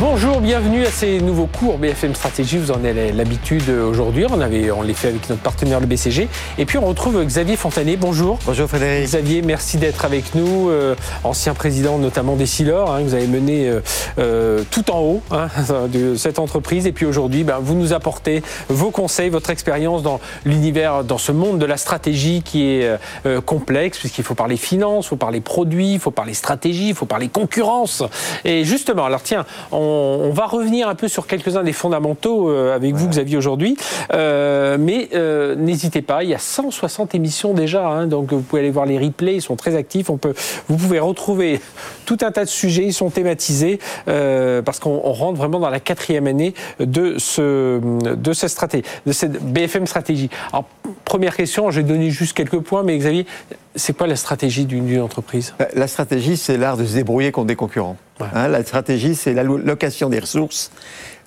Bonjour, 0.00 0.40
bienvenue 0.40 0.84
à 0.86 0.90
ces 0.90 1.20
nouveaux 1.20 1.46
cours 1.46 1.76
BFM 1.76 2.14
Stratégie. 2.14 2.56
Vous 2.56 2.70
en 2.70 2.84
avez 2.84 3.10
l'habitude 3.10 3.68
aujourd'hui. 3.68 4.26
On, 4.30 4.40
avait, 4.40 4.70
on 4.70 4.82
les 4.82 4.94
fait 4.94 5.08
avec 5.08 5.28
notre 5.28 5.42
partenaire 5.42 5.80
le 5.80 5.86
BCG. 5.86 6.28
Et 6.56 6.66
puis 6.66 6.78
on 6.78 6.86
retrouve 6.86 7.24
Xavier 7.24 7.56
Fontanet. 7.56 7.96
Bonjour. 7.96 8.38
Bonjour 8.46 8.68
Frédéric. 8.68 9.06
Xavier, 9.06 9.42
merci 9.42 9.76
d'être 9.76 10.04
avec 10.04 10.36
nous. 10.36 10.70
Euh, 10.70 10.94
ancien 11.24 11.52
président 11.52 11.98
notamment 11.98 12.36
des 12.36 12.46
Silor. 12.46 12.94
Hein, 12.94 13.00
vous 13.02 13.14
avez 13.14 13.26
mené 13.26 13.68
euh, 13.68 13.80
euh, 14.20 14.62
tout 14.70 14.88
en 14.92 15.00
haut 15.00 15.22
hein, 15.32 15.48
de 15.92 16.14
cette 16.14 16.38
entreprise. 16.38 16.86
Et 16.86 16.92
puis 16.92 17.04
aujourd'hui, 17.04 17.42
ben, 17.42 17.58
vous 17.60 17.74
nous 17.74 17.92
apportez 17.92 18.44
vos 18.68 18.92
conseils, 18.92 19.30
votre 19.30 19.50
expérience 19.50 20.04
dans 20.04 20.20
l'univers, 20.44 21.02
dans 21.02 21.18
ce 21.18 21.32
monde 21.32 21.58
de 21.58 21.66
la 21.66 21.76
stratégie 21.76 22.42
qui 22.42 22.66
est 22.66 22.96
euh, 23.26 23.40
complexe, 23.40 23.98
puisqu'il 23.98 24.22
faut 24.22 24.36
parler 24.36 24.56
finance, 24.56 25.06
il 25.06 25.08
faut 25.08 25.16
parler 25.16 25.40
produits, 25.40 25.94
il 25.94 26.00
faut 26.00 26.12
parler 26.12 26.34
stratégie, 26.34 26.90
il 26.90 26.94
faut 26.94 27.06
parler 27.06 27.28
concurrence. 27.28 28.04
Et 28.44 28.64
justement, 28.64 29.04
alors 29.04 29.22
tiens, 29.22 29.44
on, 29.72 29.87
va 30.30 30.46
revenir 30.46 30.88
un 30.88 30.94
peu 30.94 31.08
sur 31.08 31.26
quelques-uns 31.26 31.62
des 31.62 31.72
fondamentaux 31.72 32.50
euh, 32.50 32.74
avec 32.74 32.94
vous, 32.94 33.08
Xavier, 33.08 33.36
aujourd'hui. 33.36 33.76
Euh, 34.12 34.76
mais 34.78 35.08
euh, 35.14 35.54
n'hésitez 35.54 36.02
pas, 36.02 36.22
il 36.22 36.30
y 36.30 36.34
a 36.34 36.38
160 36.38 37.14
émissions 37.14 37.54
déjà, 37.54 37.86
hein, 37.86 38.06
donc 38.06 38.32
vous 38.32 38.40
pouvez 38.40 38.62
aller 38.62 38.70
voir 38.70 38.86
les 38.86 38.98
replays, 38.98 39.36
ils 39.36 39.42
sont 39.42 39.56
très 39.56 39.76
actifs. 39.76 40.10
On 40.10 40.16
peut, 40.16 40.34
vous 40.68 40.76
pouvez 40.76 40.98
retrouver 40.98 41.60
tout 42.06 42.18
un 42.22 42.30
tas 42.30 42.44
de 42.44 42.50
sujets, 42.50 42.84
ils 42.84 42.94
sont 42.94 43.10
thématisés 43.10 43.78
parce 44.06 44.78
qu'on 44.80 44.98
rentre 44.98 45.38
vraiment 45.38 45.60
dans 45.60 45.70
la 45.70 45.80
quatrième 45.80 46.26
année 46.26 46.54
de, 46.80 47.18
ce, 47.18 47.80
de, 48.14 48.32
cette 48.32 48.50
stratégie, 48.50 48.84
de 49.06 49.12
cette 49.12 49.42
BFM 49.42 49.86
stratégie. 49.86 50.30
Alors, 50.52 50.64
première 51.04 51.36
question, 51.36 51.70
j'ai 51.70 51.82
donné 51.82 52.10
juste 52.10 52.36
quelques 52.36 52.60
points, 52.60 52.82
mais 52.82 52.96
Xavier, 52.96 53.26
c'est 53.74 53.96
quoi 53.96 54.06
la 54.06 54.16
stratégie 54.16 54.64
d'une 54.64 55.00
entreprise? 55.00 55.54
La 55.74 55.88
stratégie, 55.88 56.36
c'est 56.36 56.56
l'art 56.56 56.76
de 56.76 56.84
se 56.84 56.94
débrouiller 56.94 57.32
contre 57.32 57.46
des 57.46 57.56
concurrents. 57.56 57.96
Hein, 58.20 58.48
la 58.48 58.64
stratégie, 58.64 59.14
c'est 59.14 59.34
la 59.34 59.44
location 59.44 60.08
des 60.08 60.18
ressources, 60.18 60.70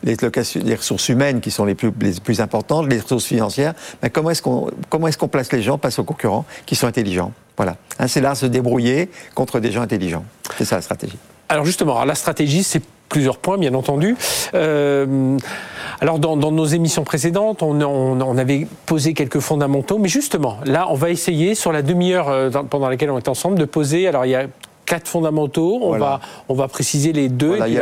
les, 0.03 0.16
ressources 0.75 1.09
humaines 1.09 1.41
qui 1.41 1.52
sont 1.52 1.66
les 1.66 1.75
plus, 1.75 1.91
les 2.02 2.13
plus 2.21 2.41
importantes, 2.41 2.88
les 2.89 2.99
ressources 2.99 3.25
financières. 3.25 3.73
Mais 4.03 4.09
comment 4.09 4.30
est-ce 4.30 4.41
qu'on 4.41 4.67
est 5.08 5.27
place 5.27 5.52
les 5.52 5.61
gens 5.61 5.77
face 5.77 5.99
aux 5.99 6.03
concurrents 6.03 6.45
qui 6.66 6.75
sont 6.75 6.88
intelligents? 6.88 7.31
Voilà. 7.55 7.77
Hein, 7.99 8.08
c'est 8.08 8.21
l'art 8.21 8.33
de 8.33 8.39
se 8.39 8.45
débrouiller 8.45 9.09
contre 9.36 9.59
des 9.59 9.71
gens 9.71 9.81
intelligents. 9.81 10.25
C'est 10.58 10.66
ça 10.66 10.77
la 10.77 10.81
stratégie. 10.81 11.17
Alors 11.47 11.66
justement, 11.66 12.03
la 12.03 12.16
stratégie, 12.16 12.64
c'est 12.64 12.81
plusieurs 13.12 13.38
points, 13.38 13.58
bien 13.58 13.73
entendu. 13.73 14.16
Euh, 14.56 15.38
alors, 16.00 16.17
dans, 16.17 16.36
nos 16.36 16.66
émissions 16.66 17.04
précédentes, 17.04 17.62
on, 17.62 17.80
on, 17.81 18.38
avait 18.38 18.66
posé 18.86 19.14
quelques 19.14 19.40
fondamentaux, 19.40 20.00
mais 20.00 20.08
justement, 20.08 20.58
là, 20.66 20.88
on 20.90 20.95
va 20.95 21.09
essayer, 21.12 21.54
sur 21.54 21.72
la 21.72 21.82
demi-heure 21.82 22.30
euh, 22.30 22.50
pendant 22.50 22.89
laquelle 22.89 23.12
on 23.12 23.17
est 23.17 23.28
ensemble, 23.28 23.59
de 23.59 23.66
poser. 23.66 24.08
Alors, 24.08 24.26
il 24.26 24.30
y 24.30 24.36
a 24.36 24.48
quatre 24.85 25.07
fondamentaux. 25.07 25.79
On, 25.81 25.97
va, 25.97 26.19
on 26.49 26.53
va 26.53 26.67
préciser 26.67 27.13
les 27.13 27.29
deux. 27.29 27.55
Voilà, 27.55 27.67
il 27.67 27.75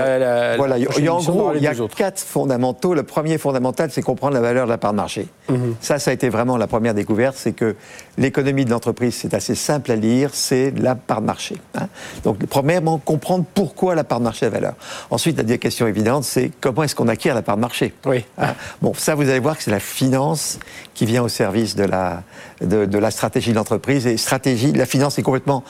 y 1.04 1.08
a, 1.08 1.14
en 1.14 1.22
gros, 1.22 1.54
il 1.56 1.62
y 1.62 1.68
a 1.68 1.74
quatre 1.96 2.20
fondamentaux. 2.20 2.94
Le 2.94 3.04
premier 3.04 3.38
fondamental, 3.38 3.90
c'est 3.92 4.02
comprendre 4.02 4.34
la 4.34 4.42
valeur 4.42 4.66
de 4.66 4.72
la 4.72 4.78
part 4.78 4.92
de 4.92 4.98
marché. 4.98 5.28
Mhm. 5.50 5.76
Ça, 5.82 6.00
ça 6.00 6.12
a 6.12 6.14
été 6.14 6.30
vraiment 6.30 6.58
la 6.58 6.68
première 6.68 6.94
découverte, 6.94 7.36
c'est 7.38 7.54
que 7.54 7.76
l'économie 8.18 8.66
de 8.66 8.70
l'entreprise, 8.70 9.16
c'est 9.16 9.34
assez 9.34 9.56
simple 9.56 9.92
à 9.92 9.96
lire, 9.96 10.32
c'est 10.34 10.72
la 10.78 10.96
part 10.96 11.22
de 11.22 11.26
marché. 11.26 11.56
Hein. 11.76 11.88
Donc, 12.24 12.46
premièrement, 12.46 12.98
comprendre 12.98 13.46
pourquoi 13.54 13.96
la 13.96 14.04
part 14.04 14.20
de 14.20 14.26
marché 14.26 14.46
a 14.46 14.50
valeur. 14.50 14.74
Ensuite, 15.10 15.38
la 15.38 15.44
deuxième 15.44 15.60
question 15.60 15.88
évidente, 15.88 16.24
c'est 16.24 16.52
comment 16.62 16.84
est-ce 16.84 16.96
qu'on 16.96 17.08
acquiert 17.08 17.36
la 17.36 17.42
part 17.42 17.56
de 17.56 17.62
marché. 17.62 17.94
Oui. 18.06 18.26
Hein. 18.38 18.54
Bon, 18.82 18.94
ça, 18.94 19.16
vous 19.16 19.30
allez 19.30 19.40
voir 19.40 19.58
que 19.58 19.64
c'est 19.64 19.72
la 19.72 19.80
finance 19.80 20.60
qui 20.94 21.06
vient 21.06 21.24
au 21.24 21.30
service 21.30 21.76
de 21.76 21.84
la, 21.84 22.24
de, 22.62 22.86
de 22.86 22.98
la 22.98 23.12
stratégie 23.12 23.52
de 23.52 23.56
l'entreprise. 23.56 24.06
Et 24.06 24.18
stratégie, 24.18 24.72
la 24.74 24.86
finance 24.86 25.18
est 25.18 25.24
complètement 25.24 25.64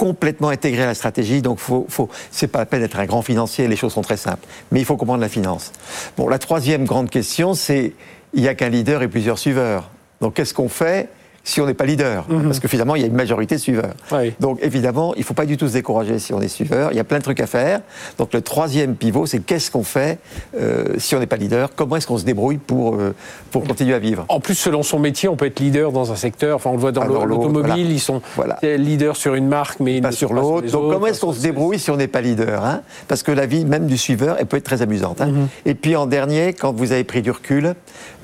complètement 0.00 0.48
intégré 0.48 0.84
à 0.84 0.86
la 0.86 0.94
stratégie. 0.94 1.42
Donc, 1.42 1.58
faut, 1.58 1.84
faut, 1.90 2.08
c'est 2.30 2.46
pas 2.46 2.60
la 2.60 2.64
peine 2.64 2.80
d'être 2.80 2.98
un 2.98 3.04
grand 3.04 3.20
financier. 3.20 3.68
Les 3.68 3.76
choses 3.76 3.92
sont 3.92 4.00
très 4.00 4.16
simples. 4.16 4.46
Mais 4.72 4.80
il 4.80 4.86
faut 4.86 4.96
comprendre 4.96 5.20
la 5.20 5.28
finance. 5.28 5.72
Bon, 6.16 6.26
la 6.26 6.38
troisième 6.38 6.86
grande 6.86 7.10
question, 7.10 7.52
c'est 7.52 7.92
il 8.32 8.40
n'y 8.40 8.48
a 8.48 8.54
qu'un 8.54 8.70
leader 8.70 9.02
et 9.02 9.08
plusieurs 9.08 9.38
suiveurs. 9.38 9.90
Donc, 10.22 10.34
qu'est-ce 10.34 10.54
qu'on 10.54 10.70
fait? 10.70 11.10
Si 11.44 11.60
on 11.60 11.66
n'est 11.66 11.74
pas 11.74 11.86
leader. 11.86 12.26
Mhm. 12.28 12.44
Parce 12.44 12.60
que 12.60 12.68
finalement, 12.68 12.96
il 12.96 13.02
y 13.02 13.04
a 13.04 13.08
une 13.08 13.14
majorité 13.14 13.56
de 13.56 13.60
suiveurs. 13.60 13.94
Donc 14.40 14.58
évidemment, 14.62 15.14
il 15.14 15.20
ne 15.20 15.24
faut 15.24 15.34
pas 15.34 15.46
du 15.46 15.56
tout 15.56 15.68
se 15.68 15.72
décourager 15.72 16.18
si 16.18 16.32
on 16.32 16.40
est 16.40 16.48
suiveur. 16.48 16.92
Il 16.92 16.96
y 16.96 17.00
a 17.00 17.04
plein 17.04 17.18
de 17.18 17.22
trucs 17.22 17.40
à 17.40 17.46
faire. 17.46 17.80
Donc 18.18 18.32
le 18.32 18.40
troisième 18.40 18.94
pivot, 18.94 19.26
c'est 19.26 19.40
qu'est-ce 19.40 19.70
qu'on 19.70 19.84
fait 19.84 20.18
euh, 20.58 20.84
si 20.98 21.14
on 21.14 21.18
n'est 21.18 21.26
pas 21.26 21.36
leader? 21.36 21.70
Comment 21.74 21.96
est-ce 21.96 22.06
qu'on 22.06 22.18
se 22.18 22.24
débrouille 22.24 22.58
pour, 22.58 22.94
euh, 22.94 23.14
pour 23.50 23.64
continuer 23.64 23.94
à 23.94 23.98
vivre? 23.98 24.24
En 24.28 24.40
plus, 24.40 24.54
selon 24.54 24.82
son 24.82 24.98
métier, 24.98 25.28
on 25.28 25.36
peut 25.36 25.46
être 25.46 25.60
leader 25.60 25.92
dans 25.92 26.12
un 26.12 26.16
secteur. 26.16 26.56
Enfin, 26.56 26.70
on 26.70 26.74
le 26.74 26.80
voit 26.80 26.92
dans 26.92 27.04
l'automobile, 27.04 27.90
ils 27.90 28.00
sont 28.00 28.22
leaders 28.62 29.16
sur 29.16 29.34
une 29.34 29.48
marque, 29.48 29.80
mais 29.80 30.00
pas 30.00 30.12
sur 30.12 30.32
l'autre. 30.32 30.70
Donc 30.70 30.92
comment 30.92 31.06
est-ce 31.06 31.20
qu'on 31.20 31.32
se 31.32 31.42
débrouille 31.42 31.78
si 31.78 31.90
on 31.90 31.96
n'est 31.96 32.08
pas 32.08 32.20
leader 32.20 32.64
hein? 32.64 32.82
Parce 33.08 33.22
que 33.22 33.32
la 33.32 33.46
vie 33.46 33.64
même 33.64 33.86
du 33.86 33.98
suiveur, 33.98 34.36
elle 34.38 34.46
peut 34.46 34.56
être 34.56 34.64
très 34.64 34.82
amusante. 34.82 35.20
Hein. 35.20 35.26
Mhm. 35.26 35.48
Et 35.66 35.74
puis 35.74 35.96
en 35.96 36.06
dernier, 36.06 36.52
quand 36.52 36.72
vous 36.72 36.92
avez 36.92 37.04
pris 37.04 37.22
du 37.22 37.30
recul, 37.30 37.74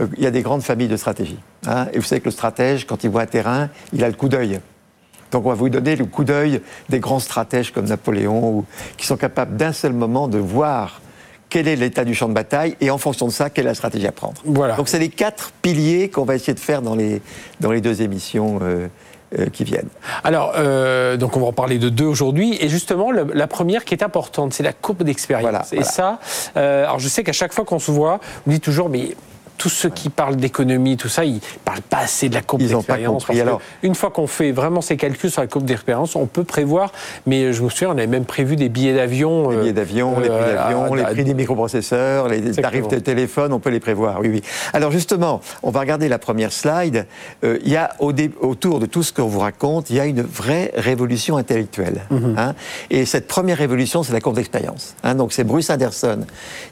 euh, 0.01 0.07
il 0.17 0.23
y 0.23 0.27
a 0.27 0.31
des 0.31 0.43
grandes 0.43 0.63
familles 0.63 0.89
de 0.89 0.97
stratégie. 0.97 1.39
Hein. 1.67 1.87
et 1.93 1.99
vous 1.99 2.05
savez 2.05 2.21
que 2.21 2.27
le 2.27 2.33
stratège, 2.33 2.87
quand 2.87 3.05
il 3.05 3.11
voit 3.11 3.23
un 3.23 3.27
terrain, 3.27 3.69
il 3.93 4.05
a 4.05 4.09
le 4.09 4.15
coup 4.15 4.29
d'œil. 4.29 4.61
Donc 5.33 5.45
on 5.45 5.49
va 5.49 5.55
vous 5.55 5.69
donner 5.69 5.97
le 5.97 6.05
coup 6.05 6.25
d'œil 6.25 6.61
des 6.89 7.01
grands 7.01 7.19
stratèges 7.19 7.73
comme 7.73 7.87
Napoléon, 7.87 8.65
qui 8.97 9.07
sont 9.07 9.17
capables 9.17 9.57
d'un 9.57 9.73
seul 9.73 9.93
moment 9.93 10.29
de 10.29 10.39
voir 10.39 11.01
quel 11.49 11.69
est 11.69 11.77
l'état 11.77 12.05
du 12.05 12.15
champ 12.15 12.29
de 12.29 12.35
bataille 12.35 12.77
et 12.81 12.91
en 12.91 12.99
fonction 12.99 13.27
de 13.27 13.33
ça, 13.33 13.51
quelle 13.51 13.67
est 13.67 13.69
la 13.69 13.75
stratégie 13.75 14.07
à 14.07 14.13
prendre. 14.13 14.41
Voilà. 14.45 14.77
Donc 14.77 14.89
c'est 14.89 14.99
les 14.99 15.09
quatre 15.09 15.53
piliers 15.63 16.11
qu'on 16.11 16.25
va 16.25 16.35
essayer 16.35 16.55
de 16.55 16.61
faire 16.61 16.83
dans 16.83 16.95
les, 16.95 17.23
dans 17.61 17.71
les 17.71 17.81
deux 17.81 18.03
émissions. 18.03 18.59
Euh, 18.63 18.89
euh, 19.37 19.47
qui 19.47 19.65
viennent. 19.65 19.89
Alors, 20.23 20.53
euh, 20.57 21.17
donc 21.17 21.37
on 21.37 21.41
va 21.41 21.47
en 21.47 21.53
parler 21.53 21.81
de 21.81 21.89
deux 21.89 22.05
aujourd'hui. 22.05 22.57
Et 22.61 22.69
justement, 22.69 23.11
la, 23.11 23.47
première 23.49 23.85
qui 23.85 23.93
est 23.93 24.05
importante, 24.05 24.55
c'est 24.55 24.63
la 24.63 24.73
courbe 24.73 25.03
d'expérience. 25.03 25.73
et 25.73 25.83
ça, 25.83 26.21
alors 26.55 27.01
je 27.01 27.09
sais 27.09 27.25
qu'à 27.25 27.33
chaque 27.33 27.53
fois 27.53 27.65
qu'on 27.65 27.81
se 27.81 27.91
voit, 27.91 28.21
on 28.47 28.51
dit 28.51 28.61
toujours, 28.61 28.89
mais 28.89 29.17
tous 29.59 29.69
ceux 29.69 29.89
qui 29.89 30.09
parlent 30.09 30.37
d'économie, 30.37 30.97
tout 30.97 31.09
ça, 31.09 31.25
ils 31.25 31.41
parlent 31.65 31.83
pas 31.83 31.99
assez 31.99 32.29
de 32.29 32.35
la 32.35 32.43
courbe 32.43 32.63
d'expérience. 32.63 33.27
Une 33.83 33.95
fois 33.95 34.11
qu'on 34.11 34.27
fait 34.27 34.53
vraiment 34.53 34.81
ces 34.81 34.97
calculs 34.97 35.31
sur 35.31 35.41
la 35.41 35.47
courbe 35.47 35.65
d'expérience, 35.65 36.17
on 36.17 36.27
peut 36.27 36.45
prévoir. 36.45 36.93
Mais 37.27 37.53
je 37.53 37.63
me 37.63 37.69
souviens, 37.69 37.89
on 37.89 37.93
avait 37.93 38.07
même 38.07 38.25
prévu 38.25 38.57
des 38.57 38.69
billets 38.69 38.95
d'avion. 38.95 39.51
Les 39.51 39.57
billets 39.59 39.73
d'avion, 39.73 40.19
les 40.21 40.29
prix 40.29 40.39
euh, 40.39 40.55
d'avion, 40.55 40.95
les 40.95 41.05
prix 41.05 41.25
des 41.25 41.35
microprocesseurs, 41.35 42.29
les 42.29 42.53
tarifs 42.53 42.89
de 42.89 42.99
téléphone, 42.99 43.53
on 43.53 43.61
peut 43.61 43.71
les 43.71 43.81
prévoir. 43.81 44.21
Oui, 44.21 44.29
oui. 44.29 44.43
Alors 44.73 44.91
justement, 44.91 45.41
on 45.63 45.71
va 45.71 45.81
regarder 45.81 46.09
la 46.09 46.19
première 46.19 46.53
slide. 46.53 47.07
Euh, 47.45 47.59
il 47.65 47.71
y 47.71 47.77
a 47.77 47.91
autour 47.99 48.79
de 48.79 48.87
tout 48.87 49.03
ce 49.03 49.13
qu'on 49.13 49.27
vous 49.27 49.41
raconte, 49.41 49.91
il 49.91 49.97
y 49.97 50.01
a 50.01 50.07
une 50.07 50.23
vraie 50.23 50.73
révolution 50.77 51.37
intellectuelle. 51.37 52.03
Mhm. 52.11 52.35
Hein. 52.39 52.55
Et 52.91 53.07
cette 53.07 53.27
première 53.27 53.59
révolution, 53.59 54.03
c'est 54.03 54.13
la 54.13 54.21
courbe 54.21 54.37
d'expérience. 54.37 54.95
Hein. 55.03 55.15
Donc 55.15 55.33
c'est 55.33 55.45
Bruce 55.45 55.71
Anderson, 55.71 56.21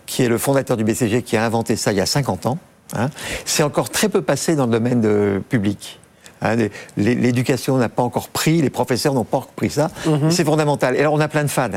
qui 0.07 0.23
est 0.23 0.29
le 0.29 0.39
fondateur 0.39 0.77
du 0.77 0.85
BCG, 0.85 1.23
qui 1.23 1.37
a 1.37 1.45
inventé 1.45 1.77
ça 1.77 1.93
il 1.93 1.99
y 1.99 2.01
a 2.01 2.07
50 2.07 2.47
ans. 2.47 2.59
Hein. 2.95 3.09
c'est 3.45 3.63
encore 3.63 3.91
très 3.91 4.09
peu 4.09 4.23
passé 4.23 4.57
dans 4.57 4.67
le 4.67 4.73
domaine 4.73 5.01
de, 5.01 5.43
public. 5.49 6.01
Hein. 6.43 6.57
L'éducation 6.97 7.77
n'a 7.77 7.89
pas 7.89 8.03
encore 8.03 8.29
pris, 8.29 8.63
les 8.63 8.71
professeurs 8.71 9.15
n'ont 9.15 9.25
pas 9.25 9.39
encore 9.39 9.53
pris 9.53 9.71
ça. 9.71 9.91
Mhm. 10.07 10.31
C'est 10.31 10.45
fondamental. 10.45 10.97
Et 10.97 11.01
alors, 11.01 11.15
on 11.15 11.21
a 11.21 11.29
plein 11.29 11.45
de 11.45 11.49
fans. 11.49 11.71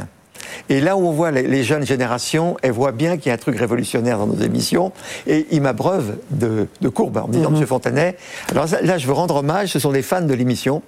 Et 0.69 0.79
là 0.81 0.97
où 0.97 1.07
on 1.07 1.12
voit 1.12 1.31
les, 1.31 1.63
jeunes 1.63 1.85
générations, 1.85 2.57
elles 2.62 2.72
voient 2.72 2.91
bien 2.91 3.18
qu'il 3.18 3.28
y 3.28 3.31
a 3.31 3.34
un 3.34 3.38
truc 3.38 3.57
révolutionnaire 3.57 4.18
dans 4.18 4.28
nos 4.28 4.41
émissions, 4.41 4.91
et 5.25 5.47
ils 5.51 5.62
m'abreuvent 5.62 6.18
de, 6.31 6.68
de 6.81 6.90
courbes 6.90 7.18
en 7.18 7.28
me 7.28 7.34
disant, 7.34 7.45
mhm. 7.45 7.53
Monsieur 7.53 7.66
Fontanet, 7.66 8.18
alors 8.51 8.66
là, 8.81 8.97
je 8.97 9.07
veux 9.07 9.13
rendre 9.13 9.38
hommage, 9.38 9.69
ce 9.69 9.79
sont 9.79 9.91
des 9.91 10.01
fans 10.01 10.22
de 10.22 10.34
l'émission, 10.34 10.81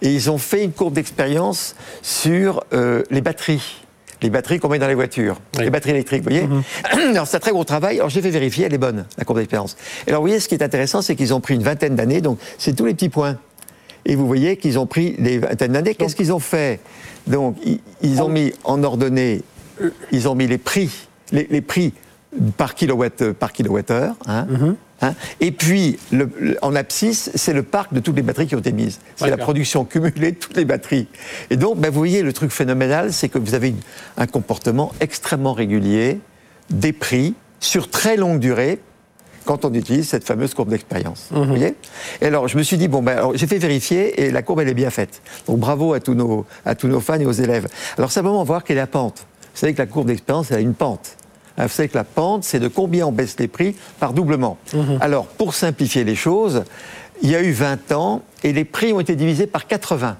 et 0.00 0.12
ils 0.12 0.30
ont 0.30 0.38
fait 0.38 0.64
une 0.64 0.72
courbe 0.72 0.94
d'expérience 0.94 1.74
sur 2.02 2.64
euh, 2.72 3.02
les 3.10 3.20
batteries 3.20 3.82
les 4.22 4.30
batteries 4.30 4.60
qu'on 4.60 4.68
met 4.68 4.78
dans 4.78 4.88
les 4.88 4.94
voitures, 4.94 5.40
les 5.58 5.70
batteries 5.70 5.90
électriques, 5.90 6.22
vous 6.22 6.30
voyez 6.30 6.46
mhm. 6.46 6.62
Alors 7.10 7.26
c'est 7.26 7.36
un 7.36 7.40
très 7.40 7.50
gros 7.50 7.64
travail. 7.64 7.96
Alors 7.96 8.08
j'ai 8.08 8.22
fait 8.22 8.30
vérifier, 8.30 8.66
elle 8.66 8.74
est 8.74 8.78
bonne, 8.78 9.04
la 9.18 9.24
courbe 9.24 9.38
d'expérience. 9.38 9.76
Alors 10.06 10.20
vous 10.20 10.28
voyez, 10.28 10.40
ce 10.40 10.48
qui 10.48 10.54
est 10.54 10.62
intéressant, 10.62 11.02
c'est 11.02 11.16
qu'ils 11.16 11.34
ont 11.34 11.40
pris 11.40 11.54
une 11.54 11.62
vingtaine 11.62 11.96
d'années, 11.96 12.20
donc 12.20 12.38
c'est 12.58 12.74
tous 12.74 12.84
les 12.84 12.94
petits 12.94 13.08
points. 13.08 13.36
Et 14.04 14.16
vous 14.16 14.26
voyez 14.26 14.56
qu'ils 14.56 14.78
ont 14.78 14.86
pris 14.86 15.14
les 15.18 15.38
vingtaines 15.38 15.72
d'années. 15.72 15.94
Qu'est-ce 15.94 16.16
qu'ils 16.16 16.32
ont 16.32 16.40
fait? 16.40 16.80
Donc 17.26 17.56
ils, 18.00 18.20
ont 18.20 18.28
mis 18.28 18.52
en 18.64 18.82
ordonnée, 18.82 19.42
ils 20.10 20.28
ont 20.28 20.34
mis 20.34 20.48
les 20.48 20.58
prix, 20.58 20.90
les, 21.30 21.60
prix 21.60 21.92
par 22.56 22.74
kilowatt 22.74 23.32
par 23.32 23.52
kilowattheure. 23.52 24.14
Hein, 24.26 24.46
mhm. 24.50 24.76
Hein. 25.02 25.14
et 25.40 25.50
puis, 25.50 25.98
en 26.62 26.74
abscisse, 26.74 27.30
c'est 27.34 27.52
le 27.52 27.62
parc 27.62 27.92
de 27.92 28.00
toutes 28.00 28.16
les 28.16 28.22
batteries 28.22 28.46
qui 28.46 28.54
ont 28.54 28.60
été 28.60 28.72
mises. 28.72 29.00
C'est 29.16 29.30
la 29.30 29.36
production 29.36 29.84
cumulée 29.84 30.32
de 30.32 30.36
toutes 30.36 30.56
les 30.56 30.64
batteries. 30.64 31.08
Et 31.50 31.56
donc, 31.56 31.78
ben, 31.78 31.90
vous 31.90 31.98
voyez, 31.98 32.22
le 32.22 32.32
truc 32.32 32.50
phénoménal, 32.50 33.12
c'est 33.12 33.28
que 33.28 33.38
vous 33.38 33.54
avez 33.54 33.74
un 34.16 34.26
comportement 34.26 34.92
extrêmement 35.00 35.52
régulier 35.52 36.20
des 36.70 36.92
prix 36.92 37.34
sur 37.60 37.90
très 37.90 38.16
longue 38.16 38.38
durée 38.38 38.80
quand 39.44 39.64
on 39.64 39.74
utilise 39.74 40.08
cette 40.08 40.24
fameuse 40.24 40.54
courbe 40.54 40.70
d'expérience. 40.70 41.28
Vous 41.30 41.40
mhm. 41.40 41.48
voyez? 41.48 41.74
Et 42.20 42.26
alors, 42.26 42.48
je 42.48 42.56
me 42.56 42.62
suis 42.62 42.76
dit, 42.76 42.88
bon, 42.88 43.02
ben, 43.02 43.30
j'ai 43.34 43.46
fait 43.46 43.58
vérifier 43.58 44.22
et 44.22 44.30
la 44.30 44.42
courbe, 44.42 44.60
elle 44.60 44.68
est 44.68 44.74
bien 44.74 44.90
faite. 44.90 45.20
Donc, 45.46 45.58
bravo 45.58 45.94
à 45.94 46.00
tous 46.00 46.14
nos, 46.14 46.46
à 46.64 46.74
tous 46.74 46.88
nos 46.88 47.00
fans 47.00 47.18
et 47.18 47.26
aux 47.26 47.32
élèves. 47.32 47.68
Alors, 47.98 48.12
simplement, 48.12 48.42
voir 48.44 48.64
quelle 48.64 48.76
est 48.76 48.80
la 48.80 48.86
pente. 48.86 49.26
Vous 49.54 49.58
savez 49.58 49.74
que 49.74 49.78
la 49.78 49.86
courbe 49.86 50.06
d'expérience, 50.06 50.50
elle 50.50 50.58
a 50.58 50.60
une 50.60 50.74
pente. 50.74 51.16
Vous 51.58 51.68
savez 51.68 51.88
que 51.88 51.96
la 51.96 52.04
pente, 52.04 52.44
c'est 52.44 52.60
de 52.60 52.68
combien 52.68 53.06
on 53.06 53.12
baisse 53.12 53.38
les 53.38 53.48
prix 53.48 53.76
par 54.00 54.12
doublement. 54.12 54.58
Mhm. 54.74 54.98
Alors, 55.00 55.26
pour 55.26 55.54
simplifier 55.54 56.04
les 56.04 56.14
choses, 56.14 56.64
il 57.22 57.30
y 57.30 57.36
a 57.36 57.42
eu 57.42 57.52
20 57.52 57.92
ans 57.92 58.22
et 58.42 58.52
les 58.52 58.64
prix 58.64 58.92
ont 58.92 59.00
été 59.00 59.16
divisés 59.16 59.46
par 59.46 59.66
80. 59.66 60.16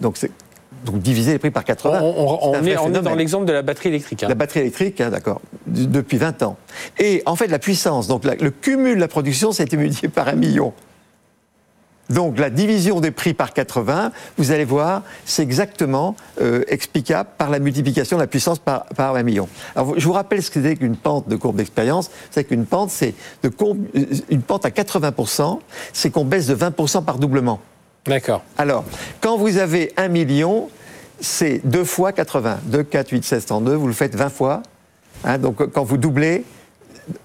Donc, 0.00 0.16
c'est 0.16 0.30
donc 0.84 1.00
diviser 1.00 1.32
les 1.32 1.38
prix 1.38 1.50
par 1.50 1.64
80. 1.64 2.00
On, 2.02 2.54
est, 2.64 3.02
dans 3.02 3.14
l'exemple 3.14 3.46
de 3.46 3.52
la 3.52 3.62
batterie 3.62 3.88
électrique. 3.88 4.22
Hein. 4.22 4.28
La 4.28 4.34
batterie 4.34 4.60
électrique, 4.60 5.00
hein, 5.00 5.10
d'accord, 5.10 5.40
depuis 5.66 6.18
20 6.18 6.42
ans. 6.42 6.56
Et 6.98 7.22
en 7.26 7.36
fait, 7.36 7.48
la 7.48 7.58
puissance, 7.58 8.06
donc 8.06 8.24
le 8.24 8.50
cumul 8.50 8.96
de 8.96 9.00
la 9.00 9.08
production, 9.08 9.52
ça 9.52 9.62
a 9.62 9.66
été 9.66 9.76
multiplié 9.76 10.08
par 10.08 10.28
un 10.28 10.34
million. 10.34 10.72
Donc 12.10 12.38
la 12.38 12.50
division 12.50 13.00
des 13.00 13.10
prix 13.10 13.34
par 13.34 13.52
80, 13.52 14.12
vous 14.38 14.50
allez 14.50 14.64
voir, 14.64 15.02
c'est 15.24 15.42
exactement 15.42 16.16
euh, 16.40 16.64
explicable 16.68 17.28
par 17.36 17.50
la 17.50 17.58
multiplication 17.58 18.16
de 18.16 18.22
la 18.22 18.26
puissance 18.26 18.58
par, 18.58 18.86
par 18.86 19.14
un 19.14 19.22
million. 19.22 19.48
Alors 19.76 19.98
je 19.98 20.04
vous 20.06 20.12
rappelle 20.12 20.42
ce 20.42 20.50
que 20.50 20.62
c'est 20.62 20.76
qu'une 20.76 20.96
pente 20.96 21.28
de 21.28 21.36
courbe 21.36 21.56
d'expérience. 21.56 22.10
C'est 22.30 22.44
qu'une 22.44 22.64
pente, 22.64 22.90
c'est 22.90 23.14
de 23.42 23.50
euh, 23.60 24.04
une 24.30 24.42
pente 24.42 24.64
à 24.64 24.70
80%, 24.70 25.58
c'est 25.92 26.10
qu'on 26.10 26.24
baisse 26.24 26.46
de 26.46 26.54
20% 26.54 27.04
par 27.04 27.18
doublement. 27.18 27.60
D'accord. 28.06 28.42
Alors, 28.56 28.84
quand 29.20 29.36
vous 29.36 29.58
avez 29.58 29.92
un 29.98 30.08
million, 30.08 30.70
c'est 31.20 31.60
2 31.64 31.84
fois 31.84 32.12
80. 32.12 32.60
2, 32.64 32.82
4, 32.84 33.10
8, 33.10 33.24
16, 33.24 33.46
32, 33.46 33.74
vous 33.74 33.86
le 33.86 33.92
faites 33.92 34.14
20 34.14 34.28
fois. 34.30 34.62
Hein, 35.24 35.38
donc 35.38 35.70
quand 35.72 35.84
vous 35.84 35.98
doublez, 35.98 36.44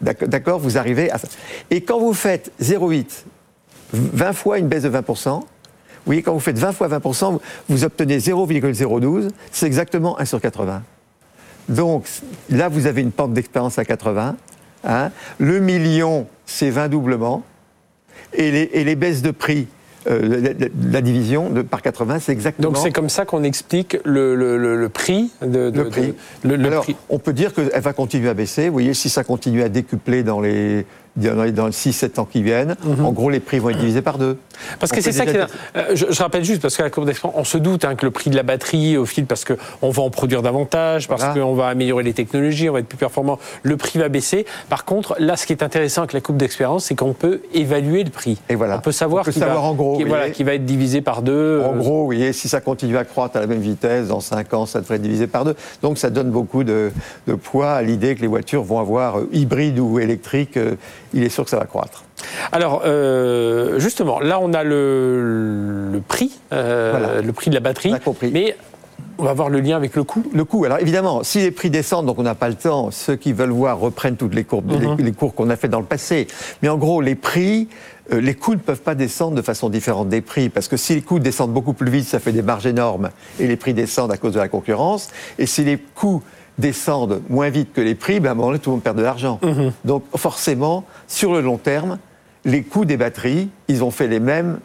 d'accord, 0.01 0.59
vous 0.59 0.77
arrivez 0.77 1.11
à 1.11 1.17
ça. 1.17 1.27
Et 1.69 1.81
quand 1.81 1.99
vous 1.99 2.13
faites 2.13 2.51
0,8 2.61 3.05
20 3.93 4.33
fois 4.33 4.57
une 4.57 4.67
baisse 4.67 4.83
de 4.83 4.89
20%. 4.89 5.39
Vous 5.39 5.45
voyez, 6.05 6.21
quand 6.21 6.33
vous 6.33 6.39
faites 6.39 6.59
20 6.59 6.73
fois 6.73 6.89
20%, 6.89 7.39
vous 7.69 7.83
obtenez 7.85 8.19
0,012, 8.19 9.29
c'est 9.51 9.65
exactement 9.65 10.19
1 10.19 10.25
sur 10.25 10.41
80. 10.41 10.83
Donc 11.69 12.05
là, 12.49 12.67
vous 12.67 12.87
avez 12.87 13.01
une 13.01 13.11
pente 13.11 13.33
d'expérience 13.33 13.79
à 13.79 13.85
80. 13.85 14.35
Hein. 14.83 15.11
Le 15.37 15.59
million, 15.59 16.27
c'est 16.45 16.69
20 16.69 16.89
doublements. 16.89 17.43
Et 18.33 18.51
les, 18.51 18.69
et 18.73 18.83
les 18.83 18.95
baisses 18.95 19.21
de 19.21 19.31
prix, 19.31 19.67
euh, 20.07 20.53
la, 20.91 21.01
division 21.01 21.49
de, 21.49 21.61
par 21.61 21.81
80, 21.81 22.19
c'est 22.19 22.31
exactement. 22.31 22.69
Donc 22.71 22.77
c'est 22.77 22.91
comme 22.91 23.09
ça 23.09 23.25
qu'on 23.25 23.43
explique 23.43 23.97
le, 24.03 24.35
le, 24.35 24.89
prix 24.89 25.31
de, 25.41 25.71
le 25.73 25.89
prix. 25.89 26.15
Alors, 26.43 26.85
on 27.09 27.19
peut 27.19 27.31
dire 27.31 27.53
qu'elle 27.53 27.69
va 27.79 27.93
continuer 27.93 28.29
à 28.29 28.33
baisser. 28.33 28.67
Vous 28.67 28.73
voyez, 28.73 28.93
si 28.93 29.07
ça 29.07 29.23
continue 29.23 29.61
à 29.61 29.69
décupler 29.69 30.23
dans 30.23 30.41
les 30.41 30.85
dans 31.15 31.43
les 31.43 31.51
6-7 31.51 32.19
ans 32.19 32.25
qui 32.25 32.41
viennent, 32.41 32.75
mhm. 32.83 33.05
en 33.05 33.11
gros, 33.11 33.29
les 33.29 33.39
prix 33.39 33.59
vont 33.59 33.69
être 33.69 33.79
divisés 33.79 34.01
par 34.01 34.17
deux. 34.17 34.37
Parce 34.79 34.91
que 34.91 35.01
c'est 35.01 35.11
ça 35.11 35.25
qui. 35.25 35.37
Euh, 35.37 35.95
je, 35.95 36.21
rappelle 36.21 36.43
juste, 36.43 36.61
parce 36.61 36.77
la 36.79 36.89
on 37.33 37.43
se 37.43 37.57
doute 37.57 37.85
hein, 37.85 37.95
que 37.95 38.05
le 38.05 38.11
prix 38.11 38.29
de 38.29 38.35
la 38.35 38.43
batterie, 38.43 38.97
au 38.97 39.05
fil, 39.05 39.25
parce 39.25 39.45
qu'on 39.45 39.89
va 39.89 40.01
en 40.01 40.09
produire 40.09 40.41
davantage, 40.41 41.07
parce 41.07 41.25
qu'on 41.33 41.53
va 41.53 41.67
améliorer 41.67 42.03
les 42.03 42.13
technologies, 42.13 42.69
on 42.69 42.73
va 42.73 42.79
être 42.79 42.87
plus 42.87 42.97
performant, 42.97 43.39
le 43.63 43.77
prix 43.77 43.99
va 43.99 44.09
baisser. 44.09 44.45
Par 44.69 44.85
contre, 44.85 45.15
là, 45.19 45.37
ce 45.37 45.45
qui 45.45 45.53
est 45.53 45.63
intéressant 45.63 46.01
avec 46.01 46.13
la 46.13 46.21
coupe 46.21 46.37
d'expérience, 46.37 46.85
c'est 46.85 46.95
qu'on 46.95 47.13
peut 47.13 47.41
évaluer 47.53 48.03
le 48.03 48.09
prix. 48.09 48.39
Et 48.49 48.55
voilà. 48.55 48.77
On 48.77 48.81
peut 48.81 48.91
savoir, 48.91 49.25
qu'il 49.25 49.39
va, 49.39 49.59
en 49.59 49.73
gros, 49.73 49.99
voilà, 50.05 50.29
qui 50.29 50.43
va 50.43 50.55
être 50.55 50.65
divisé 50.65 51.01
par 51.01 51.21
deux. 51.21 51.61
En 51.63 51.75
gros, 51.75 52.05
voyez, 52.05 52.33
si 52.33 52.49
ça 52.49 52.61
continue 52.61 52.97
à 52.97 53.05
croître 53.05 53.37
à 53.37 53.39
la 53.39 53.47
même 53.47 53.61
vitesse, 53.61 54.07
dans 54.07 54.19
5 54.19 54.53
ans, 54.53 54.65
ça 54.65 54.81
devrait 54.81 54.95
être 54.95 55.01
divisé 55.01 55.27
par 55.27 55.45
deux. 55.45 55.55
Donc 55.81 55.97
ça 55.97 56.09
donne 56.09 56.29
beaucoup 56.29 56.63
de, 56.63 56.91
poids 57.43 57.71
à 57.71 57.81
l'idée 57.81 58.15
que 58.15 58.21
les 58.21 58.27
voitures 58.27 58.63
vont 58.63 58.79
avoir 58.79 59.19
euh, 59.19 59.29
hybrides 59.31 59.79
ou 59.79 59.99
électriques. 59.99 60.57
Euh, 60.57 60.75
il 61.13 61.23
est 61.23 61.29
sûr 61.29 61.43
que 61.43 61.49
ça 61.49 61.57
va 61.57 61.65
croître. 61.65 62.03
Alors, 62.51 62.83
euh, 62.85 63.79
justement, 63.79 64.19
là, 64.19 64.39
on 64.41 64.53
a 64.53 64.63
le, 64.63 66.01
prix, 66.07 66.31
euh, 66.51 67.21
le 67.21 67.33
prix 67.33 67.49
de 67.49 67.55
la 67.55 67.61
batterie. 67.61 67.93
Mais 68.31 68.55
on 69.17 69.23
va 69.23 69.33
voir 69.33 69.49
le 69.49 69.59
lien 69.59 69.75
avec 69.75 69.95
le 69.95 70.03
coût. 70.03 70.23
Le 70.33 70.43
coût. 70.43 70.65
Alors 70.65 70.79
évidemment, 70.79 71.23
si 71.23 71.39
les 71.39 71.51
prix 71.51 71.69
descendent, 71.69 72.05
donc 72.05 72.19
on 72.19 72.23
n'a 72.23 72.35
pas 72.35 72.49
le 72.49 72.55
temps, 72.55 72.89
ceux 72.91 73.15
qui 73.15 73.33
veulent 73.33 73.51
voir 73.51 73.79
reprennent 73.79 74.17
toutes 74.17 74.33
les 74.33 74.43
courbes, 74.43 74.71
les, 74.71 74.87
mhm. 74.87 75.13
cours 75.13 75.35
qu'on 75.35 75.49
a 75.49 75.55
fait 75.55 75.67
dans 75.67 75.79
le 75.79 75.85
passé. 75.85 76.27
Mais 76.61 76.69
en 76.69 76.77
gros, 76.77 77.01
les 77.01 77.15
prix, 77.15 77.67
euh, 78.11 78.19
les 78.19 78.33
coûts 78.33 78.53
ne 78.53 78.59
peuvent 78.59 78.81
pas 78.81 78.95
descendre 78.95 79.35
de 79.35 79.41
façon 79.41 79.69
différente 79.69 80.09
des 80.09 80.21
prix, 80.21 80.49
parce 80.49 80.67
que 80.67 80.77
si 80.77 80.95
les 80.95 81.01
coûts 81.01 81.19
descendent 81.19 81.53
beaucoup 81.53 81.73
plus 81.73 81.91
vite, 81.91 82.05
ça 82.07 82.19
fait 82.19 82.31
des 82.31 82.41
marges 82.41 82.65
énormes, 82.65 83.11
et 83.39 83.47
les 83.47 83.55
prix 83.55 83.73
descendent 83.73 84.11
à 84.11 84.17
cause 84.17 84.33
de 84.33 84.39
la 84.39 84.47
concurrence. 84.47 85.09
Et 85.37 85.45
si 85.45 85.63
les 85.63 85.77
coûts 85.77 86.23
descendent 86.57 87.21
moins 87.29 87.49
vite 87.49 87.73
que 87.73 87.81
les 87.81 87.95
prix, 87.95 88.19
ben 88.19 88.29
à 88.29 88.31
un 88.31 88.35
moment 88.35 88.47
donné, 88.49 88.59
tout 88.59 88.69
le 88.69 88.75
monde 88.75 88.83
perd 88.83 88.97
de 88.97 89.03
l'argent. 89.03 89.39
Mhm. 89.43 89.71
Donc 89.85 90.03
forcément, 90.15 90.85
sur 91.07 91.33
le 91.33 91.41
long 91.41 91.57
terme, 91.57 91.97
les 92.45 92.63
coûts 92.63 92.85
des 92.85 92.97
batteries, 92.97 93.49
ils 93.67 93.83
ont 93.83 93.91
fait 93.91 94.07
les 94.07 94.19
mêmes, 94.19 94.59